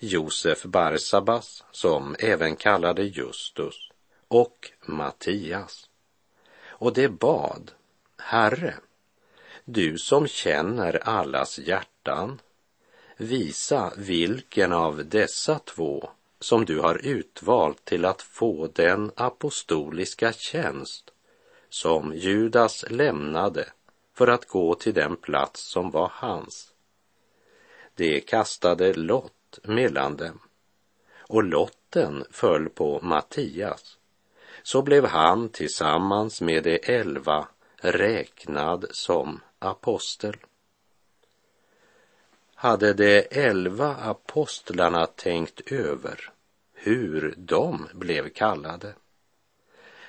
Josef 0.01 0.63
Barsabas, 0.63 1.65
som 1.71 2.17
även 2.19 2.57
kallade 2.57 3.03
Justus, 3.03 3.91
och 4.29 4.73
Mattias. 4.87 5.89
Och 6.67 6.93
det 6.93 7.09
bad, 7.09 7.71
Herre, 8.19 8.75
du 9.65 9.99
som 9.99 10.27
känner 10.27 11.09
allas 11.09 11.59
hjärtan, 11.59 12.41
visa 13.17 13.93
vilken 13.97 14.73
av 14.73 15.05
dessa 15.07 15.59
två 15.59 16.11
som 16.41 16.65
du 16.65 16.81
har 16.81 17.07
utvalt 17.07 17.85
till 17.85 18.05
att 18.05 18.23
få 18.23 18.67
den 18.75 19.11
apostoliska 19.17 20.33
tjänst 20.33 21.11
som 21.69 22.15
Judas 22.15 22.85
lämnade 22.91 23.69
för 24.15 24.27
att 24.27 24.49
gå 24.49 24.75
till 24.75 24.95
den 24.95 25.17
plats 25.17 25.73
som 25.73 25.91
var 25.91 26.13
hans. 26.15 26.73
Det 27.95 28.21
kastade 28.21 28.95
lott 28.95 29.59
mellan 29.63 30.17
dem 30.17 30.41
och 31.17 31.45
lotten 31.45 32.25
föll 32.31 32.69
på 32.69 33.01
Mattias. 33.03 33.99
Så 34.63 34.83
blev 34.83 35.07
han 35.07 35.49
tillsammans 35.49 36.41
med 36.41 36.63
de 36.65 36.79
elva 36.83 37.49
räknad 37.77 38.87
som 38.91 39.41
apostel. 39.63 40.37
Hade 42.55 42.93
de 42.93 43.27
elva 43.31 43.95
apostlarna 43.97 45.07
tänkt 45.07 45.73
över 45.73 46.33
hur 46.73 47.35
de 47.37 47.89
blev 47.93 48.29
kallade 48.29 48.95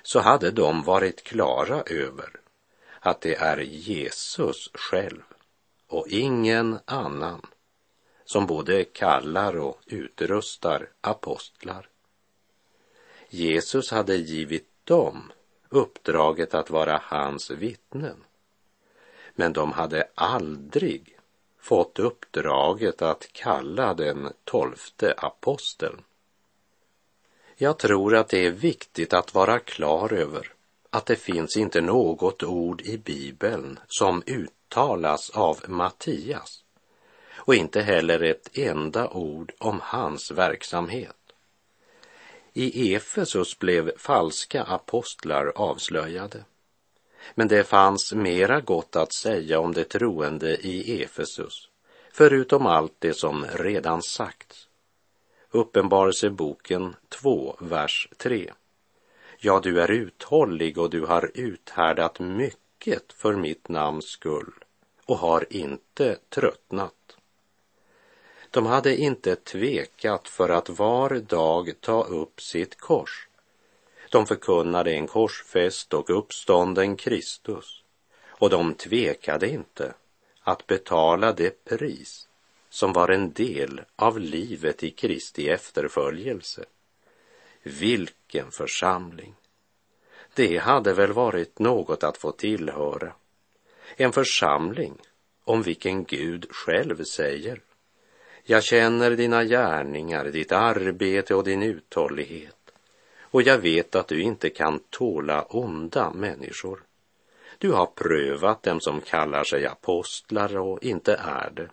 så 0.02 0.20
hade 0.20 0.52
de 0.52 0.84
varit 0.84 1.24
klara 1.24 1.82
över 1.82 2.30
att 3.00 3.22
det 3.22 3.36
är 3.36 3.58
Jesus 3.58 4.70
själv 4.74 5.22
och 5.88 6.08
ingen 6.08 6.80
annan 6.86 7.42
som 8.26 8.48
både 8.48 8.84
kallar 8.84 9.58
och 9.58 9.82
utrustar 9.86 10.90
apostlar. 11.02 11.90
Jesus 13.30 13.92
hade 13.92 14.16
givit 14.16 14.70
dem 14.84 15.32
uppdraget 15.70 16.54
att 16.54 16.70
vara 16.70 17.02
hans 17.04 17.52
vittnen. 17.52 18.24
Men 19.36 19.54
de 19.54 19.72
hade 19.72 20.08
aldrig 20.16 21.18
fått 21.60 22.00
uppdraget 22.00 23.02
att 23.02 23.28
kalla 23.34 23.94
den 23.94 24.34
tolfte 24.44 25.14
aposteln. 25.18 26.02
Jag 27.56 27.78
tror 27.78 28.16
att 28.16 28.30
det 28.30 28.46
är 28.46 28.52
viktigt 28.52 29.14
att 29.14 29.34
vara 29.34 29.60
klar 29.60 30.14
över 30.14 30.52
att 30.90 31.06
det 31.06 31.16
finns 31.16 31.58
inte 31.58 31.82
något 31.82 32.44
ord 32.44 32.82
i 32.82 32.98
Bibeln 32.98 33.80
som 33.88 34.24
uttalas 34.26 35.30
av 35.30 35.60
Mattias 35.68 36.64
och 37.36 37.56
inte 37.56 37.82
heller 37.82 38.24
ett 38.24 38.58
enda 38.58 39.10
ord 39.10 39.54
om 39.58 39.80
hans 39.84 40.32
verksamhet. 40.32 41.16
I 42.54 42.96
Efesus 42.96 43.60
blev 43.60 43.98
falska 43.98 44.64
apostlar 44.64 45.52
avslöjade. 45.56 46.44
Men 47.36 47.48
det 47.48 47.64
fanns 47.64 48.14
mera 48.14 48.62
gott 48.62 48.96
att 48.96 49.14
säga 49.14 49.60
om 49.60 49.74
de 49.74 49.84
troende 49.84 50.58
i 50.68 51.04
Efesus, 51.04 51.70
förutom 52.12 52.66
allt 52.66 52.96
det 53.00 53.14
som 53.14 53.46
redan 53.54 54.02
sagts. 54.02 54.68
Uppenbarelseboken 55.52 56.96
2, 57.10 57.56
vers 57.60 58.10
3. 58.18 58.54
Ja, 59.40 59.60
du 59.64 59.82
är 59.82 59.92
uthållig 59.92 60.78
och 60.78 60.90
du 60.90 61.06
har 61.06 61.32
uthärdat 61.34 62.20
mycket 62.20 63.14
för 63.14 63.36
mitt 63.36 63.70
namns 63.70 64.06
skull 64.06 64.54
och 65.06 65.18
har 65.18 65.46
inte 65.50 66.18
tröttnat. 66.30 67.18
De 68.52 68.66
hade 68.66 68.98
inte 68.98 69.36
tvekat 69.36 70.28
för 70.28 70.50
att 70.50 70.70
var 70.70 71.20
dag 71.20 71.72
ta 71.80 72.04
upp 72.04 72.42
sitt 72.42 72.78
kors. 72.78 73.28
De 74.14 74.26
förkunnade 74.26 74.92
en 74.92 75.08
korsfäst 75.08 75.94
och 75.94 76.18
uppstånden 76.18 76.96
Kristus 76.96 77.84
och 78.28 78.50
de 78.50 78.74
tvekade 78.74 79.50
inte 79.50 79.94
att 80.42 80.68
betala 80.68 81.34
det 81.34 81.66
pris 81.66 82.28
som 82.70 82.94
var 82.94 83.10
en 83.10 83.34
del 83.34 83.82
av 83.96 84.20
livet 84.20 84.84
i 84.84 84.90
Kristi 84.90 85.50
efterföljelse. 85.50 86.66
Vilken 87.64 88.52
församling! 88.52 89.36
Det 90.34 90.58
hade 90.58 90.94
väl 90.94 91.14
varit 91.14 91.60
något 91.60 92.04
att 92.04 92.18
få 92.18 92.32
tillhöra. 92.32 93.14
En 93.96 94.12
församling 94.12 94.98
om 95.44 95.62
vilken 95.62 96.04
Gud 96.04 96.48
själv 96.50 97.04
säger 97.04 97.62
jag 98.44 98.64
känner 98.64 99.12
dina 99.12 99.44
gärningar, 99.44 100.26
ditt 100.26 100.52
arbete 100.52 101.36
och 101.36 101.44
din 101.44 101.64
uthållighet. 101.64 102.63
Och 103.34 103.42
jag 103.42 103.58
vet 103.58 103.96
att 103.96 104.08
du 104.08 104.22
inte 104.22 104.50
kan 104.50 104.80
tåla 104.80 105.42
onda 105.42 106.14
människor. 106.14 106.84
Du 107.58 107.72
har 107.72 107.86
prövat 107.86 108.64
dem 108.64 108.82
som 108.82 109.02
kallar 109.02 109.44
sig 109.44 109.66
apostlar 109.66 110.58
och 110.58 110.84
inte 110.84 111.16
är 111.16 111.50
det. 111.50 111.70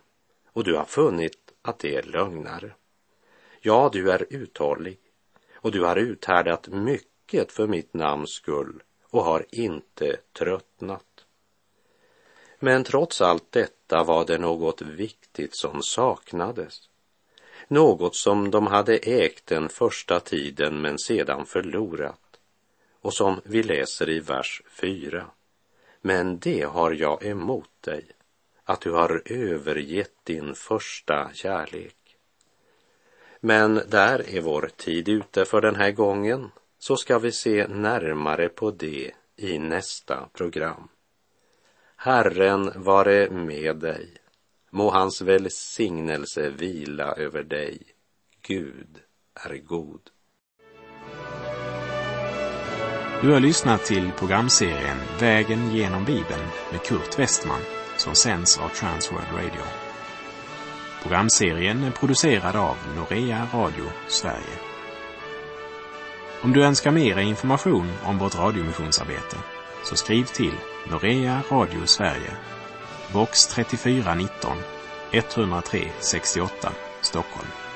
Och 0.53 0.63
du 0.63 0.75
har 0.75 0.85
funnit 0.85 1.37
att 1.61 1.79
det 1.79 1.95
är 1.95 2.03
lögnare. 2.03 2.73
Ja, 3.59 3.89
du 3.93 4.11
är 4.11 4.25
uthållig 4.29 4.99
och 5.53 5.71
du 5.71 5.83
har 5.83 5.95
uthärdat 5.95 6.67
mycket 6.67 7.51
för 7.51 7.67
mitt 7.67 7.93
namns 7.93 8.29
skull 8.29 8.83
och 9.03 9.23
har 9.23 9.45
inte 9.49 10.17
tröttnat. 10.33 11.25
Men 12.59 12.83
trots 12.83 13.21
allt 13.21 13.51
detta 13.51 14.03
var 14.03 14.25
det 14.25 14.37
något 14.37 14.81
viktigt 14.81 15.55
som 15.55 15.83
saknades. 15.83 16.89
Något 17.71 18.15
som 18.15 18.51
de 18.51 18.67
hade 18.67 18.97
ägt 18.97 19.45
den 19.45 19.69
första 19.69 20.19
tiden 20.19 20.81
men 20.81 20.99
sedan 20.99 21.45
förlorat 21.45 22.39
och 23.01 23.13
som 23.13 23.41
vi 23.43 23.63
läser 23.63 24.09
i 24.09 24.19
vers 24.19 24.61
4. 24.69 25.25
Men 26.01 26.39
det 26.39 26.61
har 26.61 26.91
jag 26.91 27.25
emot 27.25 27.69
dig, 27.81 28.05
att 28.63 28.81
du 28.81 28.91
har 28.91 29.21
övergett 29.25 30.13
din 30.23 30.55
första 30.55 31.31
kärlek. 31.33 32.17
Men 33.39 33.81
där 33.87 34.35
är 34.35 34.41
vår 34.41 34.69
tid 34.75 35.09
ute 35.09 35.45
för 35.45 35.61
den 35.61 35.75
här 35.75 35.91
gången, 35.91 36.51
så 36.79 36.97
ska 36.97 37.19
vi 37.19 37.31
se 37.31 37.67
närmare 37.67 38.49
på 38.49 38.71
det 38.71 39.11
i 39.35 39.59
nästa 39.59 40.29
program. 40.33 40.87
Herren 41.95 42.71
vare 42.75 43.29
med 43.29 43.75
dig. 43.75 44.20
Må 44.73 44.91
hans 44.91 45.21
välsignelse 45.21 46.49
vila 46.49 47.13
över 47.13 47.43
dig. 47.43 47.81
Gud 48.47 48.99
är 49.45 49.57
god. 49.57 50.01
Du 53.21 53.31
har 53.31 53.39
lyssnat 53.39 53.85
till 53.85 54.11
programserien 54.17 54.97
Vägen 55.19 55.75
genom 55.75 56.05
Bibeln 56.05 56.47
med 56.71 56.81
Kurt 56.83 57.19
Westman 57.19 57.61
som 57.97 58.15
sänds 58.15 58.59
av 58.59 58.69
Transworld 58.69 59.27
Radio. 59.33 59.61
Programserien 61.01 61.83
är 61.83 61.91
producerad 61.91 62.55
av 62.55 62.77
Norea 62.95 63.47
Radio 63.53 63.85
Sverige. 64.07 64.57
Om 66.43 66.53
du 66.53 66.63
önskar 66.63 66.91
mer 66.91 67.19
information 67.19 67.91
om 68.03 68.17
vårt 68.17 68.35
radiomissionsarbete 68.39 69.37
så 69.83 69.95
skriv 69.95 70.23
till 70.23 70.53
Norea 70.91 71.41
Radio 71.49 71.85
Sverige, 71.85 72.37
box 73.13 73.45
3419 73.47 74.57
103 75.11 75.91
68, 75.99 76.71
Stockholm. 77.01 77.70